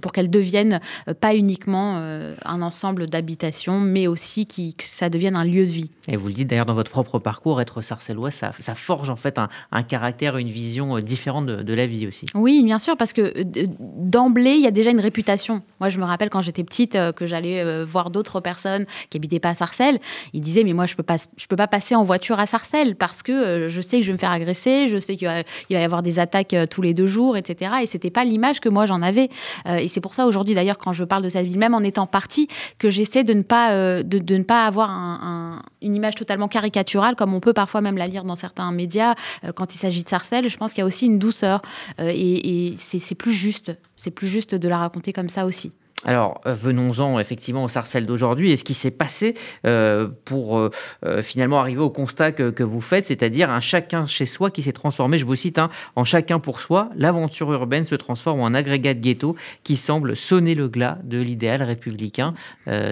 pour 0.02 0.12
qu'elle 0.12 0.30
devienne 0.30 0.82
euh, 1.08 1.14
pas 1.14 1.36
uniquement 1.36 1.96
euh, 1.98 2.36
un 2.44 2.62
ensemble 2.62 3.08
d'habitations, 3.08 3.80
mais 3.80 4.08
aussi 4.08 4.46
qui, 4.46 4.74
que 4.74 4.84
ça 4.84 5.10
devienne 5.10 5.36
un 5.36 5.46
lieu 5.46 5.66
de 5.66 5.72
vie. 5.72 5.92
Et 6.08 6.18
vous 6.18 6.28
le 6.28 6.34
dites 6.34 6.48
d'ailleurs 6.48 6.66
dans 6.66 6.74
votre 6.74 6.92
propre 6.92 7.20
parcours, 7.20 7.62
être 7.62 7.82
sarcellois, 7.82 8.32
ça, 8.32 8.52
ça 8.60 8.76
forge 8.76 9.10
en 9.10 9.16
fait 9.16 9.40
un, 9.40 9.84
caractère, 9.84 10.38
une 10.38 10.50
vision 10.50 11.00
différente 11.00 11.46
de, 11.46 11.74
la 11.76 11.88
vie 11.88 12.08
aussi. 12.08 12.26
Oui, 12.36 12.64
bien 12.64 12.80
sûr, 12.80 12.96
parce 12.96 13.12
que 13.12 13.34
d'emblée, 13.80 14.56
il 14.56 14.62
y 14.62 14.68
a 14.68 14.72
déjà 14.72 14.92
une 14.92 15.00
réputation. 15.00 15.62
Moi, 15.80 15.90
je 15.90 15.98
me 16.00 16.06
rappelle 16.06 16.30
quand 16.30 16.42
j'étais 16.42 16.64
petite 16.64 16.98
que 17.16 17.26
j'allais 17.26 17.84
voir 17.84 18.12
d'autres 18.12 18.40
personnes 18.40 18.86
qui 19.10 19.18
habitaient 19.18 19.40
pas 19.40 19.50
à 19.50 19.54
Sarcelles, 19.54 20.00
ils 20.34 20.42
disaient 20.42 20.64
mais 20.64 20.74
moi 20.74 20.86
je 20.86 20.96
peux 20.96 21.04
pas, 21.04 21.18
je 21.38 21.48
peux 21.48 21.56
pas 21.56 21.68
passer 21.68 21.96
en 21.96 22.04
voiture 22.04 22.40
à 22.40 22.46
Sarcelles 22.46 22.96
parce 22.96 23.24
que 23.24 23.68
je 23.68 23.82
sais 23.82 23.98
que 23.98 24.04
je 24.04 24.08
vais 24.08 24.14
me 24.14 24.18
faire 24.18 24.32
agresser 24.32 24.65
je 24.88 24.98
sais 24.98 25.16
qu'il 25.16 25.28
va, 25.28 25.44
y 25.70 25.76
avoir 25.76 26.02
des 26.02 26.20
attaques 26.20 26.54
euh, 26.54 26.66
tous 26.66 26.82
les 26.82 26.94
deux 26.94 27.06
jours, 27.06 27.38
etc. 27.38 27.72
Et 27.84 27.88
c'était 27.88 28.10
pas 28.10 28.24
l'image 28.24 28.60
que 28.60 28.70
moi 28.70 28.86
j'en 28.86 29.02
avais. 29.02 29.30
Euh, 29.68 29.78
et 29.78 29.88
c'est 29.88 30.02
pour 30.02 30.16
ça 30.16 30.26
aujourd'hui, 30.26 30.56
d'ailleurs, 30.56 30.78
quand 30.78 30.94
je 30.94 31.04
parle 31.04 31.24
de 31.24 31.30
cette 31.30 31.46
ville, 31.46 31.58
même 31.58 31.74
en 31.74 31.82
étant 31.82 32.08
partie, 32.08 32.48
que 32.80 32.90
j'essaie 32.90 33.24
de 33.24 33.34
ne 33.34 33.44
pas 33.44 33.72
euh, 33.74 34.04
de, 34.04 34.36
ne 34.36 34.44
pas 34.44 34.66
avoir 34.66 34.90
une 35.82 35.96
image 35.96 36.16
totalement 36.16 36.48
caricaturale, 36.48 37.16
comme 37.16 37.34
on 37.34 37.40
peut 37.40 37.54
parfois 37.54 37.82
même 37.82 37.98
la 37.98 38.08
lire 38.08 38.24
dans 38.24 38.36
certains 38.36 38.72
médias 38.72 39.16
quand 39.56 39.74
il 39.74 39.78
s'agit 39.78 40.04
de 40.04 40.10
Sarcelles. 40.10 40.50
Je 40.50 40.58
pense 40.58 40.74
qu'il 40.74 40.80
y 40.80 40.84
a 40.84 40.86
aussi 40.86 41.06
une 41.06 41.20
douceur 41.20 41.62
et 42.00 42.76
c'est 42.78 43.16
plus 43.16 43.34
juste. 43.34 43.78
C'est 43.96 44.12
plus 44.12 44.28
juste 44.28 44.56
de 44.56 44.68
la 44.68 44.78
raconter 44.78 45.14
comme 45.14 45.30
ça 45.30 45.46
aussi. 45.46 45.72
Alors, 46.06 46.40
euh, 46.46 46.54
venons-en 46.54 47.20
effectivement 47.20 47.64
au 47.64 47.68
Sarcelles 47.68 48.06
d'aujourd'hui 48.06 48.52
et 48.52 48.58
ce 48.58 48.64
qui 48.64 48.76
s'est 48.76 48.92
passé 48.92 49.34
euh, 49.66 50.08
pour 50.24 50.58
euh, 50.60 50.70
finalement 51.24 51.60
arriver 51.60 51.82
au 51.82 51.90
constat 51.90 52.32
que, 52.32 52.64
vous 52.64 52.82
faites, 52.82 53.06
c'est-à-dire 53.06 53.50
un 53.50 53.60
chacun 53.60 54.06
chez 54.06 54.26
soi 54.26 54.52
qui 54.52 54.62
s'est 54.62 54.74
transformé, 54.74 55.18
je 55.18 55.26
vous 55.26 55.36
cite, 55.36 55.58
hein, 55.58 55.70
en 55.96 56.06
chacun 56.06 56.40
pour 56.40 56.60
soi. 56.60 56.90
L'aventure 56.96 57.52
urbaine 57.52 57.86
se 57.86 57.96
transforme 57.96 58.40
en 58.42 58.54
agrégat 58.54 58.94
de 58.94 59.00
ghetto 59.00 59.36
qui 59.64 59.78
semble 59.78 60.16
sonner 60.16 60.56
le 60.56 60.68
glas 60.68 61.00
de 61.04 61.20
l'idéal 61.20 61.64
républicain. 61.64 62.34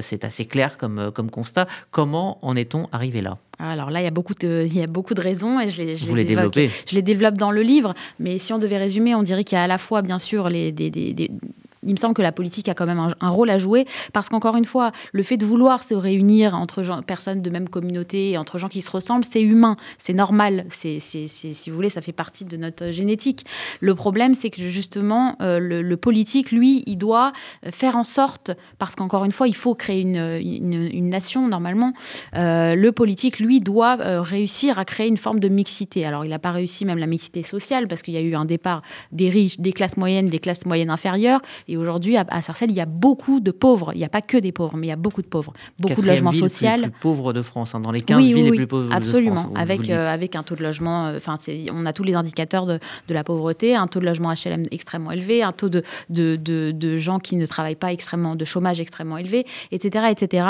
C'est 0.01 0.23
assez 0.23 0.45
clair 0.45 0.77
comme, 0.77 1.11
comme 1.13 1.29
constat. 1.29 1.67
Comment 1.91 2.39
en 2.45 2.55
est-on 2.55 2.87
arrivé 2.91 3.21
là? 3.21 3.37
Alors 3.59 3.91
là, 3.91 4.01
il 4.01 4.03
y 4.03 4.07
a 4.07 4.11
beaucoup 4.11 4.33
de, 4.33 4.65
il 4.65 4.75
y 4.75 4.81
a 4.81 4.87
beaucoup 4.87 5.13
de 5.13 5.21
raisons 5.21 5.59
et 5.59 5.69
je 5.69 5.81
les, 5.81 5.97
je 5.97 6.05
les, 6.05 6.69
je 6.85 6.95
les 6.95 7.01
développe 7.01 7.37
dans 7.37 7.51
le 7.51 7.61
livre. 7.61 7.93
Mais 8.19 8.37
si 8.37 8.53
on 8.53 8.59
devait 8.59 8.77
résumer, 8.77 9.15
on 9.15 9.23
dirait 9.23 9.43
qu'il 9.43 9.57
y 9.57 9.59
a 9.59 9.63
à 9.63 9.67
la 9.67 9.77
fois, 9.77 10.01
bien 10.01 10.19
sûr, 10.19 10.49
les, 10.49 10.71
des, 10.71 10.89
il 11.85 11.91
me 11.91 11.97
semble 11.97 12.13
que 12.13 12.21
la 12.21 12.31
politique 12.31 12.69
a 12.69 12.73
quand 12.73 12.85
même 12.85 12.99
un, 13.19 13.29
rôle 13.29 13.49
à 13.49 13.57
jouer 13.57 13.85
parce 14.11 14.29
qu'encore 14.29 14.55
une 14.55 14.65
fois, 14.65 14.91
le 15.11 15.23
fait 15.23 15.37
de 15.37 15.45
vouloir 15.45 15.83
se 15.83 15.93
réunir 15.93 16.55
entre 16.55 16.83
gens, 16.83 17.01
personnes 17.01 17.41
de 17.41 17.49
même 17.49 17.69
communauté, 17.69 18.37
entre 18.37 18.57
gens 18.57 18.69
qui 18.69 18.81
se 18.81 18.91
ressemblent, 18.91 19.25
c'est 19.25 19.41
humain, 19.41 19.75
c'est 19.97 20.13
normal. 20.13 20.65
C'est, 20.69 20.99
si 20.99 21.69
vous 21.69 21.75
voulez, 21.75 21.89
ça 21.89 22.01
fait 22.01 22.11
partie 22.11 22.45
de 22.45 22.57
notre 22.57 22.91
génétique. 22.91 23.45
Le 23.79 23.95
problème, 23.95 24.33
c'est 24.33 24.49
que 24.49 24.61
justement, 24.61 25.35
euh, 25.41 25.59
le, 25.59 25.97
politique, 25.97 26.51
lui, 26.51 26.83
il 26.85 26.97
doit 26.97 27.31
faire 27.69 27.95
en 27.95 28.03
sorte, 28.03 28.51
parce 28.79 28.95
qu'encore 28.95 29.25
une 29.25 29.31
fois, 29.31 29.47
il 29.47 29.55
faut 29.55 29.75
créer 29.75 30.01
une, 30.01 31.07
nation 31.07 31.47
normalement, 31.47 31.93
euh, 32.35 32.75
le 32.75 32.91
politique, 32.91 33.39
lui, 33.39 33.59
doit 33.59 33.97
euh, 33.99 34.21
réussir 34.21 34.79
à 34.79 34.85
créer 34.85 35.07
une 35.07 35.17
forme 35.17 35.39
de 35.39 35.49
mixité. 35.49 36.05
Alors, 36.05 36.25
il 36.25 36.29
n'a 36.29 36.39
pas 36.39 36.51
réussi 36.51 36.85
même 36.85 36.97
la 36.97 37.07
mixité 37.07 37.43
sociale 37.43 37.87
parce 37.87 38.01
qu'il 38.01 38.13
y 38.13 38.17
a 38.17 38.21
eu 38.21 38.35
un 38.35 38.45
départ 38.45 38.81
des 39.11 39.29
riches, 39.29 39.59
des 39.59 39.73
classes 39.73 39.97
moyennes, 39.97 40.27
des 40.27 40.39
classes 40.39 40.65
moyennes 40.65 40.89
inférieures. 40.89 41.41
Et 41.67 41.72
aujourd'hui, 41.77 42.17
à, 42.17 42.41
Sarcelles, 42.41 42.71
il 42.71 42.77
y 42.77 42.81
a 42.81 42.85
beaucoup 42.85 43.39
de 43.39 43.51
pauvres. 43.51 43.91
Il 43.93 43.97
n'y 43.97 44.05
a 44.05 44.09
pas 44.09 44.21
que 44.21 44.37
des 44.37 44.51
pauvres, 44.51 44.77
mais 44.77 44.87
il 44.87 44.89
y 44.89 44.93
a 44.93 44.97
beaucoup 44.97 45.21
de 45.21 45.27
pauvres. 45.27 45.53
Beaucoup 45.79 46.01
de 46.01 46.07
logements 46.07 46.33
sociaux. 46.33 46.69
Les 46.75 46.83
plus 46.83 46.91
pauvres 46.91 47.33
de 47.33 47.41
France, 47.41 47.75
hein, 47.75 47.79
dans 47.79 47.91
les 47.91 48.01
15 48.01 48.23
villes 48.23 48.51
les 48.51 48.51
plus 48.51 48.67
pauvres 48.67 48.93
absolument. 48.93 49.35
de 49.35 49.39
France. 49.39 49.51
Absolument, 49.55 49.83
avec, 49.83 49.89
avec 49.89 50.35
un 50.35 50.43
taux 50.43 50.55
de 50.55 50.63
logement, 50.63 51.11
enfin, 51.15 51.35
on 51.71 51.85
a 51.85 51.93
tous 51.93 52.03
les 52.03 52.15
indicateurs 52.15 52.65
de, 52.65 52.79
de, 53.07 53.13
la 53.13 53.23
pauvreté, 53.23 53.75
un 53.75 53.87
taux 53.87 53.99
de 53.99 54.05
logement 54.05 54.33
HLM 54.33 54.65
extrêmement 54.71 55.11
élevé, 55.11 55.43
un 55.43 55.51
taux 55.51 55.69
de, 55.69 55.83
de, 56.09 56.35
de, 56.35 56.97
gens 56.97 57.19
qui 57.19 57.35
ne 57.35 57.45
travaillent 57.45 57.75
pas 57.75 57.91
extrêmement, 57.91 58.35
de 58.35 58.45
chômage 58.45 58.79
extrêmement 58.79 59.17
élevé, 59.17 59.45
etc. 59.71 60.07
etc. 60.09 60.47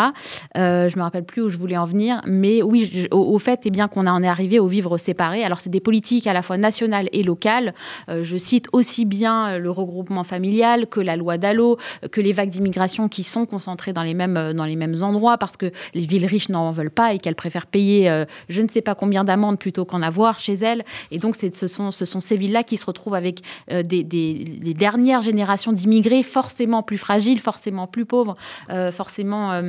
Euh, 0.57 0.89
je 0.89 0.97
me 0.97 1.03
rappelle 1.03 1.23
plus 1.23 1.41
où 1.41 1.49
je 1.49 1.57
voulais 1.57 1.77
en 1.77 1.85
venir, 1.85 2.21
mais 2.27 2.61
oui, 2.61 3.07
au, 3.11 3.39
fait, 3.39 3.61
eh 3.65 3.71
bien 3.71 3.87
qu'on 3.87 4.07
en 4.07 4.23
est 4.23 4.27
arrivé 4.27 4.59
au 4.59 4.67
vivre 4.67 4.97
séparé. 4.97 5.43
Alors, 5.43 5.59
c'est 5.59 5.69
des 5.69 5.79
politiques 5.79 6.27
à 6.27 6.33
la 6.33 6.41
fois 6.41 6.57
nationales 6.57 7.09
et 7.11 7.23
locales. 7.23 7.73
Euh, 8.09 8.23
je 8.23 8.37
cite 8.37 8.67
aussi 8.73 9.05
bien 9.05 9.57
le 9.57 9.71
regroupement 9.71 10.23
familial 10.23 10.87
que 10.87 10.99
la 10.99 11.12
loi 11.15 11.37
Dallot, 11.37 11.77
que 12.11 12.21
les 12.21 12.33
vagues 12.33 12.49
d'immigration 12.49 13.09
qui 13.09 13.23
sont 13.23 13.45
concentrées 13.45 13.93
dans 13.93 14.03
les 14.03 14.13
mêmes, 14.13 14.53
dans 14.53 14.65
les 14.65 14.75
mêmes 14.75 14.95
endroits 15.01 15.37
parce 15.37 15.57
que 15.57 15.71
les 15.93 16.05
villes 16.05 16.25
riches 16.25 16.49
n'en 16.49 16.71
veulent 16.71 16.91
pas 16.91 17.13
et 17.13 17.17
qu'elles 17.17 17.35
préfèrent 17.35 17.67
payer 17.67 18.09
euh, 18.09 18.25
je 18.49 18.61
ne 18.61 18.67
sais 18.67 18.81
pas 18.81 18.95
combien 18.95 19.23
d'amendes 19.23 19.59
plutôt 19.59 19.85
qu'en 19.85 20.01
avoir 20.01 20.39
chez 20.39 20.53
elles. 20.53 20.83
Et 21.11 21.19
donc, 21.19 21.35
ce 21.35 21.67
sont, 21.67 21.91
ce 21.91 22.05
sont 22.05 22.21
ces 22.21 22.37
villes-là 22.37 22.63
qui 22.63 22.77
se 22.77 22.85
retrouvent 22.85 23.15
avec 23.15 23.41
euh, 23.71 23.83
des, 23.83 24.03
les 24.03 24.73
dernières 24.73 25.21
générations 25.21 25.71
d'immigrés 25.71 26.23
forcément 26.23 26.83
plus 26.83 26.97
fragiles, 26.97 27.39
forcément 27.39 27.87
plus 27.87 28.05
pauvres, 28.05 28.35
euh, 28.69 28.91
forcément 28.91 29.61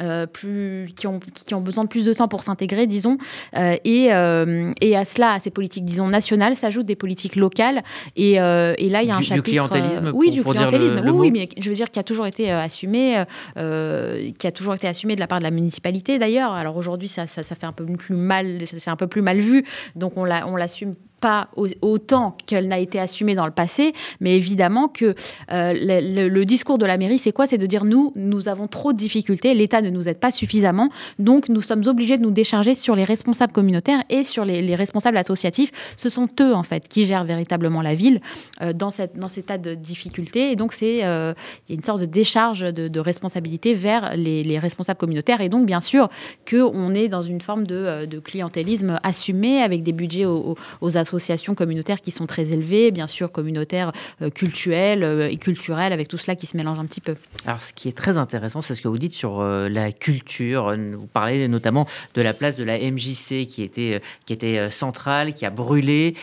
euh, 0.00 0.26
plus, 0.26 0.92
qui, 0.96 1.06
ont, 1.06 1.20
qui 1.46 1.54
ont 1.54 1.60
besoin 1.60 1.84
de 1.84 1.88
plus 1.88 2.04
de 2.04 2.12
temps 2.12 2.28
pour 2.28 2.42
s'intégrer, 2.42 2.86
disons. 2.86 3.18
et, 3.54 4.06
et 4.06 4.96
à 4.96 5.04
cela, 5.04 5.32
à 5.32 5.40
ces 5.40 5.50
politiques, 5.50 5.84
disons, 5.84 6.08
nationales, 6.08 6.56
s'ajoutent 6.56 6.86
des 6.86 6.96
politiques 6.96 7.36
locales. 7.36 7.82
Et, 8.16 8.32
et 8.32 8.36
là, 8.88 9.02
il 9.02 9.08
y 9.08 9.10
a 9.10 9.16
un 9.16 9.18
du, 9.18 9.24
chapitre... 9.24 9.44
Du 9.44 9.50
clientélisme 9.50 10.10
Oui, 10.14 10.30
du 10.30 10.42
clientélisme. 10.42 10.89
Oui, 11.12 11.30
mais 11.30 11.48
je 11.58 11.68
veux 11.68 11.74
dire 11.74 11.90
qui 11.90 11.98
a 11.98 12.02
toujours 12.02 12.26
été 12.26 12.50
assumé, 12.50 13.24
qui 13.54 14.46
a 14.46 14.52
toujours 14.52 14.74
été 14.74 14.88
assumé 14.88 15.14
de 15.14 15.20
la 15.20 15.26
part 15.26 15.38
de 15.38 15.44
la 15.44 15.50
municipalité 15.50 16.18
d'ailleurs. 16.18 16.52
Alors 16.52 16.76
aujourd'hui, 16.76 17.08
ça, 17.08 17.26
ça, 17.26 17.42
ça, 17.42 17.54
fait 17.54 17.66
un 17.66 17.72
peu 17.72 17.84
plus 17.84 18.14
mal, 18.14 18.60
c'est 18.66 18.90
un 18.90 18.96
peu 18.96 19.06
plus 19.06 19.22
mal 19.22 19.38
vu, 19.38 19.64
donc 19.94 20.16
on 20.16 20.24
l'assume 20.24 20.94
pas 21.20 21.48
autant 21.82 22.36
qu'elle 22.46 22.66
n'a 22.68 22.78
été 22.78 22.98
assumée 22.98 23.34
dans 23.34 23.44
le 23.44 23.52
passé, 23.52 23.92
mais 24.20 24.36
évidemment 24.36 24.88
que 24.88 25.14
euh, 25.52 25.72
le, 25.74 26.44
discours 26.44 26.78
de 26.78 26.86
la 26.86 26.96
mairie, 26.96 27.18
c'est 27.18 27.32
quoi? 27.32 27.46
C'est 27.46 27.58
de 27.58 27.66
dire 27.66 27.84
nous, 27.84 28.12
nous 28.16 28.48
avons 28.48 28.66
trop 28.66 28.92
de 28.92 28.98
difficultés, 28.98 29.54
l'État 29.54 29.82
ne 29.82 29.90
nous 29.90 30.08
aide 30.08 30.18
pas 30.18 30.30
suffisamment, 30.30 30.88
donc 31.18 31.48
nous 31.48 31.60
sommes 31.60 31.82
obligés 31.86 32.16
de 32.16 32.22
nous 32.22 32.30
décharger 32.30 32.74
sur 32.74 32.96
les 32.96 33.04
responsables 33.04 33.52
communautaires 33.52 34.02
et 34.08 34.22
sur 34.22 34.44
les, 34.44 34.74
responsables 34.74 35.16
associatifs. 35.16 35.70
Ce 35.96 36.08
sont 36.08 36.28
eux, 36.40 36.54
en 36.54 36.62
fait, 36.62 36.88
qui 36.88 37.04
gèrent 37.04 37.24
véritablement 37.24 37.82
la 37.82 37.94
ville 37.94 38.20
euh, 38.62 38.72
dans, 38.72 38.90
cette, 38.90 39.16
dans 39.16 39.28
cet 39.28 39.44
état 39.44 39.58
de 39.58 39.74
difficulté. 39.74 40.52
Et 40.52 40.56
donc, 40.56 40.72
c'est 40.72 41.04
euh, 41.04 41.34
il 41.68 41.72
y 41.72 41.74
a 41.74 41.76
une 41.76 41.84
sorte 41.84 42.00
de 42.00 42.06
décharge 42.06 42.60
de, 42.60 43.00
responsabilité 43.00 43.74
vers 43.74 44.16
les, 44.16 44.58
responsables 44.58 44.98
communautaires. 44.98 45.40
Et 45.40 45.48
donc, 45.48 45.66
bien 45.66 45.80
sûr, 45.80 46.08
qu'on 46.48 46.94
est 46.94 47.08
dans 47.08 47.22
une 47.22 47.40
forme 47.40 47.66
de, 47.66 48.20
clientélisme 48.20 49.00
assumé 49.02 49.62
avec 49.62 49.82
des 49.82 49.92
budgets 49.92 50.24
aux, 50.24 50.56
aux 50.80 50.96
associations 50.96 51.09
associations 51.10 51.54
communautaires 51.54 52.00
qui 52.00 52.12
sont 52.12 52.26
très 52.26 52.52
élevées, 52.52 52.92
bien 52.92 53.06
sûr 53.08 53.32
communautaires, 53.32 53.92
euh, 54.22 54.30
culturelles 54.30 55.02
euh, 55.02 55.28
et 55.28 55.36
culturelles, 55.36 55.92
avec 55.92 56.06
tout 56.06 56.16
cela 56.16 56.36
qui 56.36 56.46
se 56.46 56.56
mélange 56.56 56.78
un 56.78 56.86
petit 56.86 57.00
peu. 57.00 57.16
Alors, 57.46 57.62
ce 57.62 57.72
qui 57.72 57.88
est 57.88 57.96
très 57.96 58.16
intéressant, 58.16 58.60
c'est 58.60 58.74
ce 58.74 58.82
que 58.82 58.88
vous 58.88 58.98
dites 58.98 59.12
sur 59.12 59.40
euh, 59.40 59.68
la 59.68 59.90
culture. 59.90 60.76
Vous 60.76 61.06
parlez 61.06 61.48
notamment 61.48 61.86
de 62.14 62.22
la 62.22 62.32
place 62.32 62.54
de 62.56 62.64
la 62.64 62.78
MJC 62.78 63.46
qui 63.46 63.62
était, 63.62 64.00
qui 64.26 64.32
était 64.32 64.70
centrale, 64.70 65.34
qui 65.34 65.44
a 65.44 65.50
brûlé 65.50 66.14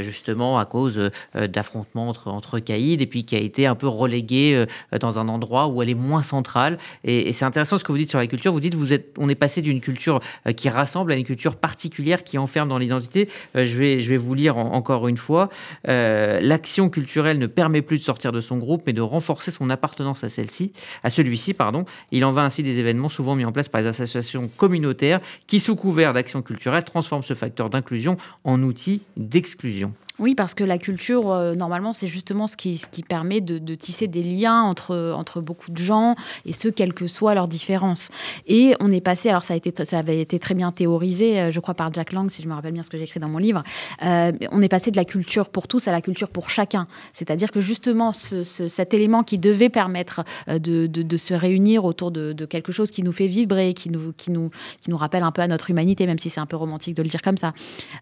justement 0.00 0.58
à 0.58 0.64
cause 0.64 1.10
d'affrontements 1.34 2.08
entre, 2.08 2.28
entre 2.28 2.58
caïds 2.58 3.00
et 3.00 3.06
puis 3.06 3.24
qui 3.24 3.36
a 3.36 3.38
été 3.38 3.66
un 3.66 3.74
peu 3.74 3.86
reléguée 3.86 4.64
dans 4.98 5.18
un 5.18 5.28
endroit 5.28 5.68
où 5.68 5.82
elle 5.82 5.90
est 5.90 5.94
moins 5.94 6.22
centrale. 6.22 6.78
Et, 7.04 7.28
et 7.28 7.32
c'est 7.32 7.44
intéressant 7.44 7.78
ce 7.78 7.84
que 7.84 7.92
vous 7.92 7.98
dites 7.98 8.10
sur 8.10 8.18
la 8.18 8.26
culture. 8.26 8.52
Vous 8.52 8.60
dites 8.60 8.74
vous 8.74 8.92
êtes, 8.92 9.14
on 9.18 9.28
est 9.28 9.34
passé 9.34 9.62
d'une 9.62 9.80
culture 9.80 10.20
qui 10.56 10.68
rassemble 10.68 11.12
à 11.12 11.16
une 11.16 11.24
culture 11.24 11.56
particulière 11.56 12.24
qui 12.24 12.38
enferme 12.38 12.68
dans 12.68 12.78
l'identité. 12.78 13.28
je 13.54 13.76
vais, 13.76 14.00
je 14.00 14.10
vais 14.10 14.16
vous 14.16 14.23
lire 14.32 14.56
encore 14.56 15.08
une 15.08 15.18
fois. 15.18 15.50
Euh, 15.88 16.40
l'action 16.40 16.88
culturelle 16.88 17.38
ne 17.38 17.46
permet 17.46 17.82
plus 17.82 17.98
de 17.98 18.04
sortir 18.04 18.32
de 18.32 18.40
son 18.40 18.56
groupe, 18.56 18.84
mais 18.86 18.94
de 18.94 19.02
renforcer 19.02 19.50
son 19.50 19.68
appartenance 19.68 20.24
à 20.24 20.30
celle-ci, 20.30 20.72
à 21.02 21.10
celui-ci, 21.10 21.52
pardon. 21.52 21.84
Il 22.12 22.24
en 22.24 22.32
va 22.32 22.42
ainsi 22.42 22.62
des 22.62 22.78
événements 22.78 23.10
souvent 23.10 23.34
mis 23.34 23.44
en 23.44 23.52
place 23.52 23.68
par 23.68 23.82
les 23.82 23.88
associations 23.88 24.48
communautaires 24.56 25.20
qui, 25.46 25.60
sous 25.60 25.76
couvert 25.76 26.14
d'action 26.14 26.40
culturelle, 26.40 26.84
transforment 26.84 27.24
ce 27.24 27.34
facteur 27.34 27.68
d'inclusion 27.68 28.16
en 28.44 28.62
outil 28.62 29.02
d'exclusion. 29.16 29.92
Oui, 30.20 30.36
parce 30.36 30.54
que 30.54 30.62
la 30.62 30.78
culture, 30.78 31.32
euh, 31.32 31.56
normalement, 31.56 31.92
c'est 31.92 32.06
justement 32.06 32.46
ce 32.46 32.56
qui, 32.56 32.76
ce 32.76 32.86
qui 32.86 33.02
permet 33.02 33.40
de, 33.40 33.74
tisser 33.74 34.06
des 34.06 34.22
liens 34.22 34.62
entre, 34.62 35.12
entre 35.16 35.40
beaucoup 35.40 35.72
de 35.72 35.76
gens, 35.76 36.14
et 36.46 36.52
ce, 36.52 36.68
quelles 36.68 36.94
que 36.94 37.08
soient 37.08 37.34
leurs 37.34 37.48
différences. 37.48 38.12
Et 38.46 38.76
on 38.78 38.90
est 38.90 39.00
passé, 39.00 39.28
alors 39.28 39.42
ça, 39.42 39.54
a 39.54 39.56
été, 39.56 39.72
ça 39.84 39.98
avait 39.98 40.20
été 40.20 40.38
très 40.38 40.54
bien 40.54 40.70
théorisé, 40.70 41.40
euh, 41.40 41.50
je 41.50 41.58
crois, 41.58 41.74
par 41.74 41.92
Jack 41.92 42.12
Lang, 42.12 42.30
si 42.30 42.42
je 42.42 42.48
me 42.48 42.54
rappelle 42.54 42.72
bien 42.72 42.84
ce 42.84 42.90
que 42.90 42.96
j'ai 42.96 43.02
écrit 43.02 43.18
dans 43.18 43.28
mon 43.28 43.38
livre, 43.38 43.64
euh, 44.04 44.30
on 44.52 44.62
est 44.62 44.68
passé 44.68 44.92
de 44.92 44.96
la 44.96 45.04
culture 45.04 45.48
pour 45.48 45.66
tous 45.66 45.88
à 45.88 45.92
la 45.92 46.00
culture 46.00 46.28
pour 46.28 46.48
chacun. 46.48 46.86
C'est-à-dire 47.12 47.50
que 47.50 47.60
justement, 47.60 48.12
cet 48.12 48.94
élément 48.94 49.24
qui 49.24 49.38
devait 49.38 49.68
permettre 49.68 50.22
de, 50.46 50.86
de, 50.86 51.16
se 51.16 51.34
réunir 51.34 51.84
autour 51.84 52.12
de, 52.12 52.44
quelque 52.44 52.70
chose 52.70 52.92
qui 52.92 53.02
nous 53.02 53.12
fait 53.12 53.26
vibrer, 53.26 53.74
qui 53.74 53.90
nous, 53.90 54.12
qui, 54.12 54.30
nous, 54.30 54.50
qui 54.80 54.90
nous 54.90 54.96
rappelle 54.96 55.24
un 55.24 55.32
peu 55.32 55.42
à 55.42 55.48
notre 55.48 55.70
humanité, 55.70 56.06
même 56.06 56.20
si 56.20 56.30
c'est 56.30 56.40
un 56.40 56.46
peu 56.46 56.56
romantique 56.56 56.94
de 56.94 57.02
le 57.02 57.08
dire 57.08 57.22
comme 57.22 57.36
ça, 57.36 57.52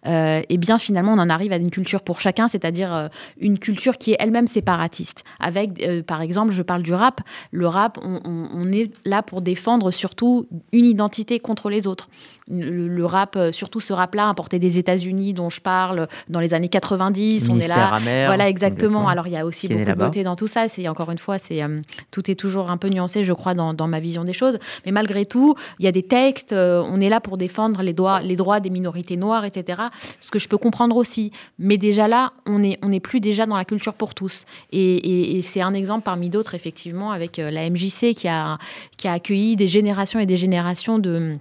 et 0.05 0.45
eh 0.49 0.59
bien 0.59 0.77
finalement, 0.77 1.15
on 1.15 1.19
en 1.19 1.31
arrive 1.31 1.53
à 1.53 1.57
une 1.57 1.71
culture 1.71 2.02
pour 2.05 2.21
chacun, 2.21 2.49
c'est-à-dire 2.49 2.95
euh, 2.95 3.09
une 3.39 3.59
culture 3.59 3.99
qui 3.99 4.13
est 4.13 4.17
elle-même 4.19 4.47
séparatiste. 4.47 5.25
Avec, 5.41 5.83
euh, 5.83 6.03
par 6.03 6.23
exemple, 6.23 6.53
je 6.53 6.63
parle 6.63 6.83
du 6.83 6.95
rap. 6.95 7.21
Le 7.51 7.67
rap, 7.67 7.99
on, 8.03 8.69
est 8.73 8.93
là 9.05 9.23
pour 9.23 9.43
défendre 9.43 9.91
surtout 9.91 10.47
une 10.73 10.85
identité 10.85 11.39
contre 11.41 11.69
les 11.71 11.87
autres. 11.87 12.09
Le, 12.53 13.07
rap, 13.07 13.37
euh, 13.37 13.53
surtout 13.53 13.81
ce 13.81 13.93
rap-là, 13.93 14.27
importé 14.27 14.59
des 14.59 14.79
États-Unis, 14.79 15.33
dont 15.33 15.51
je 15.51 15.61
parle 15.61 16.09
dans 16.29 16.41
les 16.41 16.55
années 16.55 16.69
90. 16.69 17.49
on 17.51 17.59
est 17.59 17.69
là. 17.69 17.99
voilà, 18.27 18.49
exactement. 18.49 19.09
Alors 19.09 19.27
il 19.27 19.33
y 19.33 19.37
a 19.37 19.47
aussi 19.47 19.69
beaucoup 19.69 19.85
de 19.85 19.95
beauté 19.95 20.23
dans 20.23 20.37
tout 20.37 20.47
ça. 20.47 20.69
C'est 20.69 20.87
encore 20.89 21.11
une 21.11 21.19
fois, 21.19 21.39
c'est 21.39 21.63
tout 22.11 22.31
est 22.31 22.35
toujours 22.35 22.71
un 22.71 22.77
peu 22.77 22.89
nuancé, 22.89 23.25
je 23.25 23.33
crois, 23.33 23.55
dans, 23.55 23.89
ma 23.89 24.01
vision 24.01 24.25
des 24.25 24.33
choses. 24.33 24.59
Mais 24.87 24.93
malgré 24.93 25.27
tout, 25.27 25.55
il 25.79 25.85
y 25.85 25.89
a 25.89 25.93
des 25.93 26.03
textes. 26.03 26.53
on 26.53 27.01
est 27.01 27.09
là 27.09 27.21
pour 27.21 27.37
défendre 27.37 27.83
les, 27.83 27.93
droits, 27.93 28.21
les 28.21 28.37
droits 28.37 28.61
des 28.61 28.71
minorités 28.71 29.17
noires, 29.17 29.45
etc. 29.45 29.83
Ce 30.21 30.31
que 30.31 30.39
je 30.39 30.49
peux 30.49 30.59
comprendre 30.59 30.97
aussi. 30.97 31.33
Mais 31.59 31.79
déjà 31.79 32.07
là, 32.07 32.33
on 32.47 32.59
n'est 32.61 32.79
on 32.83 32.93
est 32.93 33.01
plus 33.01 33.21
déjà 33.21 33.47
dans 33.47 33.57
la 33.57 33.65
culture 33.65 33.95
pour 33.95 34.15
tous. 34.15 34.45
Et, 34.73 35.41
c'est 35.43 35.63
un 35.63 35.75
exemple 35.75 36.03
parmi 36.05 36.29
d'autres, 36.31 36.55
effectivement, 36.55 37.13
avec 37.13 37.39
euh, 37.39 37.51
la 37.51 37.69
MJC 37.69 38.15
qui 38.15 38.29
a, 38.29 38.59
qui 38.97 39.09
a 39.09 39.13
accueilli 39.13 39.57
des 39.57 39.67
générations 39.67 40.21
et 40.21 40.27
des 40.27 40.37
générations 40.37 40.99
de 40.99 41.37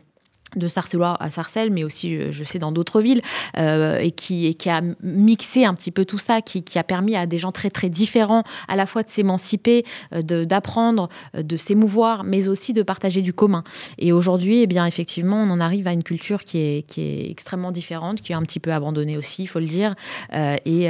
de 0.55 0.67
Sarcellois 0.67 1.17
à 1.19 1.31
Sarcelles, 1.31 1.71
mais 1.71 1.83
aussi, 1.83 2.15
euh, 2.15 2.31
je 2.31 2.43
sais, 2.43 2.59
dans 2.59 2.71
d'autres 2.71 3.01
villes, 3.01 3.21
euh, 3.57 3.97
et, 3.99 4.11
qui, 4.11 4.55
a 4.69 4.81
mixé 5.01 5.65
un 5.65 5.73
petit 5.73 5.91
peu 5.91 6.05
tout 6.05 6.17
ça, 6.17 6.41
qui, 6.41 6.63
a 6.75 6.83
permis 6.83 7.15
à 7.15 7.25
des 7.25 7.37
gens 7.37 7.51
très, 7.51 7.69
très 7.69 7.89
différents, 7.89 8.43
à 8.67 8.75
la 8.75 8.85
fois 8.85 9.03
de 9.03 9.09
s'émanciper, 9.09 9.85
euh, 10.13 10.21
d'apprendre, 10.21 11.09
de, 11.33 11.57
s'émouvoir, 11.57 12.23
mais 12.23 12.47
aussi 12.47 12.73
de 12.73 12.83
partager 12.83 13.21
du 13.21 13.33
commun. 13.33 13.63
Et 13.97 14.11
aujourd'hui, 14.11 14.61
eh 14.61 14.67
bien, 14.67 14.85
effectivement, 14.85 15.37
on 15.37 15.49
en 15.49 15.59
arrive 15.59 15.87
à 15.87 15.93
une 15.93 16.03
culture 16.03 16.43
qui 16.43 16.57
est, 16.57 16.87
qui 16.87 17.01
est 17.01 17.29
extrêmement 17.29 17.71
différente, 17.71 18.21
qui 18.21 18.31
est 18.31 18.35
un 18.35 18.43
petit 18.43 18.59
peu 18.59 18.71
abandonnée 18.71 19.17
aussi, 19.17 19.43
il 19.43 19.47
faut 19.47 19.59
le 19.59 19.65
dire, 19.65 19.95
et, 20.33 20.85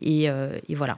et 0.00 0.74
voilà. 0.74 0.96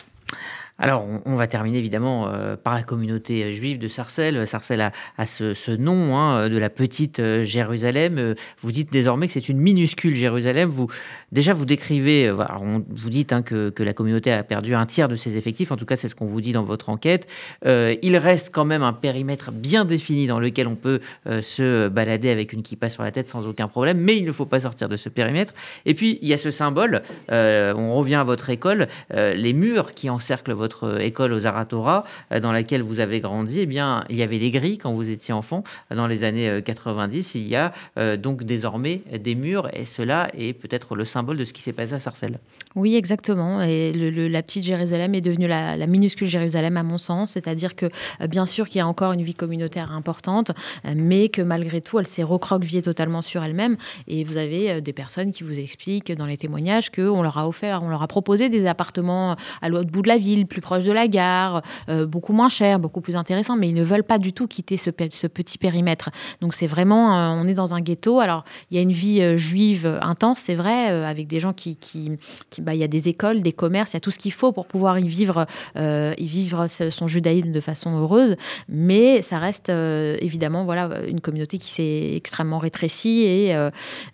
Alors, 0.81 1.05
on, 1.25 1.35
va 1.35 1.49
terminer 1.49 1.79
évidemment 1.79 2.29
euh, 2.29 2.55
par 2.55 2.77
la 2.77 2.85
communauté 2.85 3.43
euh, 3.43 3.53
juive 3.53 3.81
de 3.81 3.89
Sarcelles. 3.89 4.47
Sarcelles 4.47 4.93
a, 5.19 5.27
ce, 5.27 5.77
nom 5.77 6.17
hein, 6.17 6.49
de 6.49 6.57
la 6.57 6.71
petite 6.71 7.19
euh, 7.19 7.43
Jérusalem. 7.43 8.37
Vous 8.61 8.71
dites 8.71 8.93
désormais 8.93 9.27
que 9.27 9.33
c'est 9.33 9.49
une 9.49 9.59
minuscule 9.59 10.15
Jérusalem. 10.15 10.69
Vous, 10.69 10.87
déjà, 11.33 11.53
vous 11.53 11.65
décrivez, 11.65 12.31
vous 12.31 13.11
dites 13.11 13.33
hein, 13.33 13.43
que, 13.43 13.73
la 13.77 13.93
communauté 13.93 14.31
a 14.31 14.45
perdu 14.45 14.77
un 14.77 14.87
tiers 14.87 15.09
de 15.09 15.17
ses 15.17 15.37
effectifs. 15.37 15.73
En 15.73 15.77
tout 15.77 15.85
cas, 15.85 15.97
c'est 15.97 16.09
ce 16.09 16.15
qu'on 16.15 16.27
vous 16.27 16.41
dit 16.41 16.53
dans 16.53 16.63
votre 16.63 16.91
enquête. 16.91 17.27
il 17.65 18.17
reste 18.17 18.51
quand 18.53 18.65
même 18.65 18.85
un 18.85 18.93
périmètre 18.93 19.51
bien 19.51 19.85
défini 19.85 20.29
dans 20.29 20.39
lequel 20.39 20.69
on 20.69 20.77
peut 20.77 21.01
se 21.27 21.89
balader 21.89 22.31
avec 22.31 22.53
une 22.53 22.63
kippa 22.63 22.89
sur 22.89 23.03
la 23.03 23.11
tête 23.11 23.29
sans 23.29 23.47
aucun 23.47 23.67
problème, 23.67 23.99
mais 23.99 24.17
il 24.17 24.25
ne 24.25 24.33
faut 24.33 24.47
pas 24.47 24.61
sortir 24.61 24.89
de 24.89 24.97
ce 24.97 25.09
périmètre. 25.09 25.55
Et 25.87 25.95
puis, 25.95 26.19
il 26.23 26.29
y 26.29 26.35
a 26.35 26.39
ce 26.39 26.51
symbole, 26.51 27.03
on 27.31 27.95
revient 27.95 28.17
à 28.17 28.25
votre 28.25 28.51
école, 28.51 28.89
les 29.11 29.53
murs 29.53 29.95
qui 29.95 30.11
encerclent 30.11 30.53
votre 30.53 30.68
votre 30.69 31.01
école 31.01 31.33
aux 31.33 31.47
Aratora, 31.47 32.05
dans 32.43 32.53
laquelle 32.53 32.83
vous 32.83 33.01
avez 33.01 33.21
grandi, 33.21 33.61
eh 33.61 33.67
bien, 33.67 34.05
il 34.11 34.17
y 34.17 34.23
avait 34.23 34.39
des 34.39 34.51
grilles 34.51 34.77
quand 34.77 34.93
vous 34.93 35.09
étiez 35.09 35.33
enfant. 35.33 35.65
Dans 35.95 36.07
les 36.07 36.25
années 36.25 36.61
90, 36.63 37.35
il 37.37 37.49
y 37.49 37.57
a 37.57 37.73
donc 38.17 38.45
désormais 38.45 39.01
des 39.19 39.35
murs, 39.35 39.69
et 39.73 39.87
cela 39.87 40.29
est 40.37 40.53
peut-être 40.53 40.95
le 40.95 41.07
symbole 41.07 41.39
de 41.39 41.45
ce 41.45 41.55
qui 41.55 41.63
s'est 41.63 41.73
passé 41.73 41.95
à 41.95 41.99
Sarcelles. 41.99 42.39
Oui, 42.75 42.97
exactement. 42.97 43.63
Et 43.63 43.93
la 43.95 44.43
petite 44.43 44.65
Jérusalem 44.65 45.15
est 45.15 45.23
devenue 45.23 45.49
la, 45.49 45.77
la 45.77 45.87
minuscule 45.87 46.29
Jérusalem, 46.29 46.77
à 46.77 46.83
mon 46.83 46.99
sens. 46.99 47.33
C'est-à-dire 47.33 47.75
que, 47.75 47.87
bien 48.29 48.45
sûr, 48.45 48.69
qu'il 48.69 48.79
y 48.79 48.83
a 48.83 48.87
encore 48.87 49.13
une 49.13 49.23
vie 49.23 49.35
communautaire 49.35 49.91
importante, 49.93 50.53
mais 50.85 51.31
que 51.31 51.41
malgré 51.41 51.81
tout, 51.81 51.99
elle 51.99 52.07
s'est 52.07 52.23
recroquevillée 52.23 52.83
totalement 52.83 53.23
sur 53.23 53.43
elle-même. 53.43 53.77
Et 54.07 54.23
vous 54.23 54.37
avez 54.37 54.83
des 54.83 54.93
personnes 54.93 55.33
qui 55.33 55.45
vous 55.45 55.59
expliquent 55.59 56.13
dans 56.13 56.27
les 56.27 56.37
témoignages 56.37 56.91
qu'on 56.91 57.23
leur 57.23 57.39
a 57.39 57.49
offert, 57.49 57.83
on 57.83 57.89
leur 57.89 58.03
a 58.03 58.09
proposé 58.09 58.51
des 58.51 58.67
appartements 58.67 59.37
à 59.63 59.69
l'autre 59.69 59.91
bout 59.91 60.03
de 60.03 60.09
la 60.09 60.19
ville, 60.19 60.47
plus 60.47 60.58
proche 60.61 60.85
de 60.85 60.93
la 60.93 61.09
gare, 61.09 61.63
euh, 61.89 62.07
beaucoup 62.07 62.33
moins 62.33 62.49
cher, 62.49 62.79
beaucoup 62.79 63.01
plus 63.01 63.17
intéressant, 63.17 63.57
mais 63.57 63.69
ils 63.69 63.75
ne 63.75 63.83
veulent 63.83 64.05
pas 64.05 64.19
du 64.19 64.33
tout 64.33 64.47
quitter 64.47 64.77
ce, 64.77 64.91
petit 64.91 65.59
périmètre. 65.59 66.11
Donc 66.41 66.55
c'est 66.55 66.67
vraiment, 66.67 67.17
euh, 67.17 67.43
on 67.43 67.47
est 67.47 67.55
dans 67.55 67.75
un 67.75 67.81
ghetto. 67.81 68.21
Alors 68.21 68.45
il 68.71 68.77
y 68.77 68.79
a 68.79 68.83
une 68.83 68.93
vie 68.93 69.21
euh, 69.21 69.37
juive 69.37 69.99
intense, 70.03 70.41
c'est 70.41 70.55
vrai, 70.55 70.89
avec 70.89 71.27
des 71.27 71.41
gens 71.41 71.53
qui, 71.53 71.79
bah, 72.61 72.75
il 72.75 72.81
y 72.81 72.85
a 72.85 72.89
des 72.89 73.09
écoles, 73.09 73.41
des 73.41 73.53
commerces, 73.53 73.93
il 73.93 73.97
y 73.97 73.99
a 73.99 74.01
tout 74.01 74.11
ce 74.11 74.19
qu'il 74.19 74.33
faut 74.33 74.53
pour 74.53 74.67
pouvoir 74.67 74.99
y 74.99 75.09
vivre, 75.09 75.47
y 75.77 76.27
vivre 76.27 76.67
son 76.67 77.09
judaïsme 77.09 77.53
de 77.53 77.61
façon 77.61 77.99
heureuse, 77.99 78.37
mais 78.69 79.23
ça 79.23 79.39
reste 79.39 79.69
évidemment, 79.69 80.65
voilà, 80.65 80.91
une 81.07 81.21
communauté 81.21 81.59
qui 81.59 81.71
s'est 81.71 82.15
extrêmement 82.15 82.59
rétrécie 82.59 83.23
et, 83.23 83.57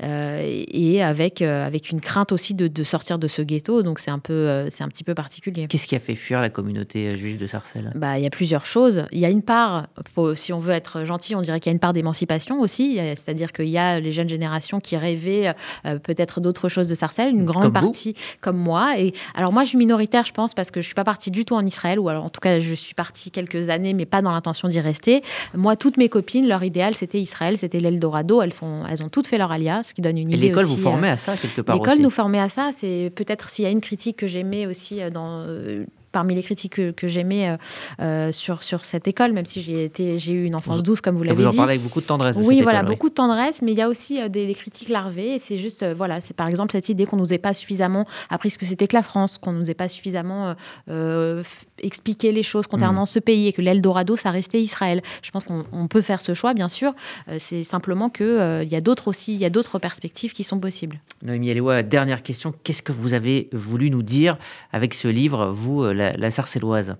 et 0.02 1.02
avec, 1.02 1.42
avec 1.42 1.90
une 1.90 2.00
crainte 2.00 2.32
aussi 2.32 2.54
de, 2.54 2.68
de 2.68 2.82
sortir 2.82 3.18
de 3.18 3.28
ce 3.28 3.42
ghetto. 3.42 3.82
Donc 3.82 3.98
c'est 3.98 4.10
un 4.10 4.18
peu, 4.18 4.66
c'est 4.68 4.84
un 4.84 4.88
petit 4.88 5.04
peu 5.04 5.14
particulier. 5.14 5.66
Qu'est-ce 5.68 5.86
qui 5.86 5.96
a 5.96 6.00
fait 6.00 6.14
fuir 6.14 6.33
la 6.40 6.50
communauté 6.50 7.08
euh, 7.08 7.16
juive 7.16 7.38
de 7.38 7.46
Sarcelles? 7.46 7.92
Bah, 7.94 8.18
Il 8.18 8.22
y 8.24 8.26
a 8.26 8.30
plusieurs 8.30 8.66
choses. 8.66 9.04
Il 9.12 9.18
y 9.18 9.24
a 9.24 9.30
une 9.30 9.42
part, 9.42 9.86
si 10.34 10.52
on 10.52 10.58
veut 10.58 10.72
être 10.72 11.04
gentil, 11.04 11.34
on 11.34 11.40
dirait 11.40 11.60
qu'il 11.60 11.70
y 11.70 11.72
a 11.72 11.74
une 11.74 11.80
part 11.80 11.92
d'émancipation 11.92 12.60
aussi. 12.60 12.98
C'est-à-dire 13.16 13.52
qu'il 13.52 13.68
y 13.68 13.78
a 13.78 14.00
les 14.00 14.12
jeunes 14.12 14.28
générations 14.28 14.80
qui 14.80 14.96
rêvaient 14.96 15.54
euh, 15.86 15.98
peut-être 15.98 16.40
d'autres 16.40 16.68
choses 16.68 16.88
de 16.88 16.94
Sarcelles, 16.94 17.30
une 17.30 17.44
grande 17.44 17.72
partie 17.72 18.14
comme 18.40 18.56
moi. 18.56 18.98
Et 18.98 19.14
alors 19.34 19.52
moi, 19.52 19.64
je 19.64 19.70
suis 19.70 19.78
minoritaire, 19.78 20.24
je 20.24 20.32
pense, 20.32 20.54
parce 20.54 20.70
que 20.70 20.80
je 20.80 20.86
suis 20.86 20.94
pas 20.94 21.04
partie 21.04 21.30
du 21.30 21.44
tout 21.44 21.54
en 21.54 21.64
Israël, 21.64 21.98
ou 21.98 22.08
alors 22.08 22.24
en 22.24 22.30
tout 22.30 22.40
cas, 22.40 22.60
je 22.60 22.74
suis 22.74 22.94
partie 22.94 23.30
quelques 23.30 23.70
années, 23.70 23.94
mais 23.94 24.06
pas 24.06 24.22
dans 24.22 24.32
l'intention 24.32 24.68
d'y 24.68 24.80
rester. 24.80 25.22
Moi, 25.54 25.76
toutes 25.76 25.96
mes 25.96 26.08
copines, 26.08 26.46
leur 26.48 26.62
idéal, 26.62 26.94
c'était 26.94 27.20
Israël, 27.20 27.58
c'était 27.58 27.80
l'Eldorado. 27.80 28.42
Elles, 28.42 28.52
sont, 28.52 28.82
elles 28.88 29.02
ont 29.02 29.08
toutes 29.08 29.26
fait 29.26 29.38
leur 29.38 29.52
alias, 29.52 29.84
ce 29.84 29.94
qui 29.94 30.02
donne 30.02 30.18
une 30.18 30.30
idée. 30.30 30.46
Et 30.46 30.48
l'école 30.48 30.64
vous 30.64 30.76
formait 30.76 31.10
euh, 31.10 31.14
à 31.14 31.16
ça, 31.16 31.36
quelque 31.36 31.60
part 31.60 31.76
L'école 31.76 31.98
nous 31.98 32.10
formait 32.10 32.40
à 32.40 32.48
ça. 32.48 32.70
C'est 32.72 33.12
peut-être 33.14 33.48
s'il 33.48 33.64
y 33.64 33.68
a 33.68 33.70
une 33.70 33.80
critique 33.80 34.16
que 34.16 34.26
j'aimais 34.26 34.66
aussi 34.66 35.00
dans 35.12 35.46
parmi 36.14 36.34
les 36.34 36.42
critiques 36.42 36.94
que, 36.94 37.08
j'aimais 37.08 37.48
euh, 37.48 37.56
euh, 38.00 38.32
sur, 38.32 38.62
sur 38.62 38.84
cette 38.84 39.06
école, 39.08 39.32
même 39.32 39.44
si 39.44 39.60
j'ai 39.60 39.84
été 39.84 40.16
j'ai 40.16 40.32
eu 40.32 40.44
une 40.44 40.54
enfance 40.54 40.82
douce, 40.82 41.00
comme 41.00 41.16
vous 41.16 41.24
l'avez 41.24 41.36
dit. 41.36 41.42
Vous 41.42 41.54
en 41.54 41.56
parlez 41.56 41.72
avec 41.72 41.82
beaucoup 41.82 42.00
de 42.00 42.06
tendresse. 42.06 42.36
oui, 42.38 42.62
voilà, 42.62 42.82
beaucoup 42.82 43.08
de 43.08 43.14
tendresse, 43.14 43.60
mais 43.60 43.72
il 43.72 43.78
y 43.78 43.82
a 43.82 43.88
aussi 43.88 44.26
des, 44.30 44.54
critiques 44.54 44.88
larvées. 44.88 45.34
Et 45.34 45.38
c'est 45.38 45.58
juste, 45.58 45.84
voilà, 45.96 46.20
c'est 46.20 46.34
par 46.34 46.46
exemple 46.46 46.70
cette 46.72 46.88
idée 46.88 47.04
qu'on 47.04 47.16
nous 47.16 47.34
ait 47.34 47.38
pas 47.38 47.52
suffisamment 47.52 48.06
appris 48.30 48.50
ce 48.50 48.58
que 48.58 48.64
c'était 48.64 48.86
que 48.86 48.94
la 48.94 49.02
France, 49.02 49.36
qu'on 49.38 49.52
nous 49.52 49.68
ait 49.70 49.74
pas 49.74 49.88
suffisamment 49.88 50.54
expliqué 51.82 52.30
les 52.30 52.44
choses 52.44 52.68
concernant 52.68 53.02
mm. 53.02 53.06
ce 53.06 53.18
pays 53.18 53.48
et 53.48 53.52
que 53.52 53.60
l'Eldorado, 53.60 54.14
ça 54.14 54.30
restait 54.30 54.60
Israël. 54.60 55.02
Je 55.22 55.30
pense 55.32 55.44
qu'on 55.44 55.88
peut 55.88 56.02
faire 56.02 56.20
ce 56.20 56.32
choix, 56.32 56.54
bien 56.54 56.68
sûr. 56.68 56.94
c'est 57.38 57.64
simplement 57.64 58.08
qu'il 58.08 58.60
il 58.62 58.68
y 58.68 58.76
a 58.76 58.80
d'autres 58.80 59.08
aussi, 59.08 59.34
il 59.34 59.40
y 59.40 59.44
a 59.44 59.50
d'autres 59.50 59.80
perspectives 59.80 60.32
qui 60.32 60.44
sont 60.44 60.60
possibles. 60.60 61.00
Noémie 61.22 61.50
Alewa, 61.50 61.82
dernière 61.82 62.22
question. 62.22 62.54
Qu'est-ce 62.62 62.82
que 62.82 62.92
vous 62.92 63.14
avez 63.14 63.48
voulu 63.52 63.90
nous 63.90 64.02
dire 64.02 64.36
avec 64.72 64.94
ce 64.94 65.08
livre, 65.08 65.50
vous, 65.52 65.84
la, 65.84 66.03
la 66.16 66.30
sarcelloise 66.30 66.96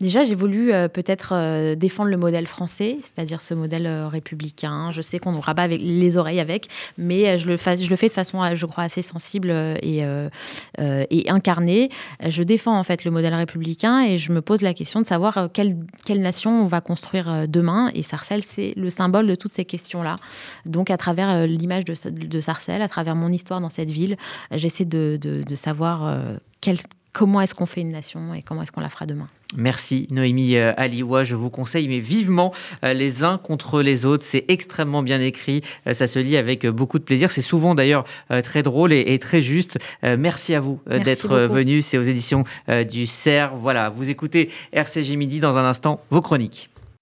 Déjà, 0.00 0.22
j'ai 0.22 0.36
voulu 0.36 0.72
euh, 0.72 0.86
peut-être 0.86 1.32
euh, 1.32 1.74
défendre 1.74 2.10
le 2.10 2.16
modèle 2.16 2.46
français, 2.46 2.98
c'est-à-dire 3.02 3.42
ce 3.42 3.52
modèle 3.52 3.86
euh, 3.86 4.06
républicain. 4.06 4.92
Je 4.92 5.02
sais 5.02 5.18
qu'on 5.18 5.32
nous 5.32 5.40
rabat 5.40 5.66
les 5.66 6.16
oreilles 6.16 6.38
avec, 6.38 6.68
mais 6.98 7.36
je 7.36 7.48
le, 7.48 7.56
fais 7.56 7.74
de 8.08 8.12
façon, 8.12 8.54
je 8.54 8.66
crois, 8.66 8.84
assez 8.84 9.02
sensible 9.02 9.50
et, 9.50 10.04
incarnée. 11.28 11.90
Je 12.24 12.44
défends 12.44 12.78
en 12.78 12.84
fait 12.84 13.04
le 13.04 13.10
modèle 13.10 13.34
républicain 13.34 14.02
et 14.02 14.18
je 14.18 14.30
me 14.30 14.40
pose 14.40 14.62
la 14.62 14.72
question 14.72 15.00
de 15.00 15.06
savoir 15.06 15.48
quelle, 15.52 15.76
nation 16.08 16.62
on 16.62 16.66
va 16.66 16.80
construire 16.80 17.48
demain. 17.48 17.90
Et 17.94 18.02
Sarcelles, 18.02 18.44
c'est 18.44 18.74
le 18.76 18.90
symbole 18.90 19.26
de 19.26 19.34
toutes 19.34 19.52
ces 19.52 19.64
questions-là. 19.64 20.16
Donc, 20.64 20.90
à 20.90 20.96
travers 20.96 21.46
l'image 21.46 21.84
de, 21.84 21.94
de, 22.08 22.40
Sarcelles, 22.40 22.82
à 22.82 22.88
travers 22.88 23.16
mon 23.16 23.32
histoire 23.32 23.60
dans 23.60 23.70
cette 23.70 23.90
ville, 23.90 24.16
j'essaie 24.52 24.84
de, 24.84 25.18
de, 25.20 25.42
de 25.42 25.54
savoir 25.56 26.22
quelle 26.60 26.78
comment 27.12 27.40
est-ce 27.40 27.54
qu'on 27.54 27.66
fait 27.66 27.80
une 27.80 27.90
nation 27.90 28.34
et 28.34 28.42
comment 28.42 28.62
est-ce 28.62 28.72
qu'on 28.72 28.80
la 28.80 28.88
fera 28.88 29.06
demain. 29.06 29.28
Merci 29.56 30.06
Noémie 30.10 30.56
euh, 30.56 30.72
Aliwa, 30.76 31.24
je 31.24 31.34
vous 31.34 31.48
conseille 31.48 31.88
mais 31.88 32.00
vivement 32.00 32.52
euh, 32.84 32.92
les 32.92 33.24
uns 33.24 33.38
contre 33.38 33.80
les 33.80 34.04
autres, 34.04 34.24
c'est 34.24 34.44
extrêmement 34.48 35.02
bien 35.02 35.20
écrit, 35.20 35.62
euh, 35.86 35.94
ça 35.94 36.06
se 36.06 36.18
lit 36.18 36.36
avec 36.36 36.66
beaucoup 36.66 36.98
de 36.98 37.04
plaisir, 37.04 37.30
c'est 37.30 37.42
souvent 37.42 37.74
d'ailleurs 37.74 38.04
très 38.44 38.62
drôle 38.62 38.92
et, 38.92 39.18
très 39.18 39.40
juste. 39.40 39.78
Merci 40.02 40.54
à 40.54 40.60
vous 40.60 40.80
d'être 40.86 41.36
venu, 41.46 41.82
c'est 41.82 41.98
aux 41.98 42.02
éditions 42.02 42.44
du 42.88 43.06
CERF. 43.06 43.52
Voilà, 43.56 43.88
vous 43.88 44.08
écoutez 44.10 44.50
RCG 44.72 45.16
Midi 45.16 45.40
dans 45.40 45.56
un 45.56 45.64
instant, 45.64 46.00
vos 46.10 46.20
chroniques. 46.20 46.70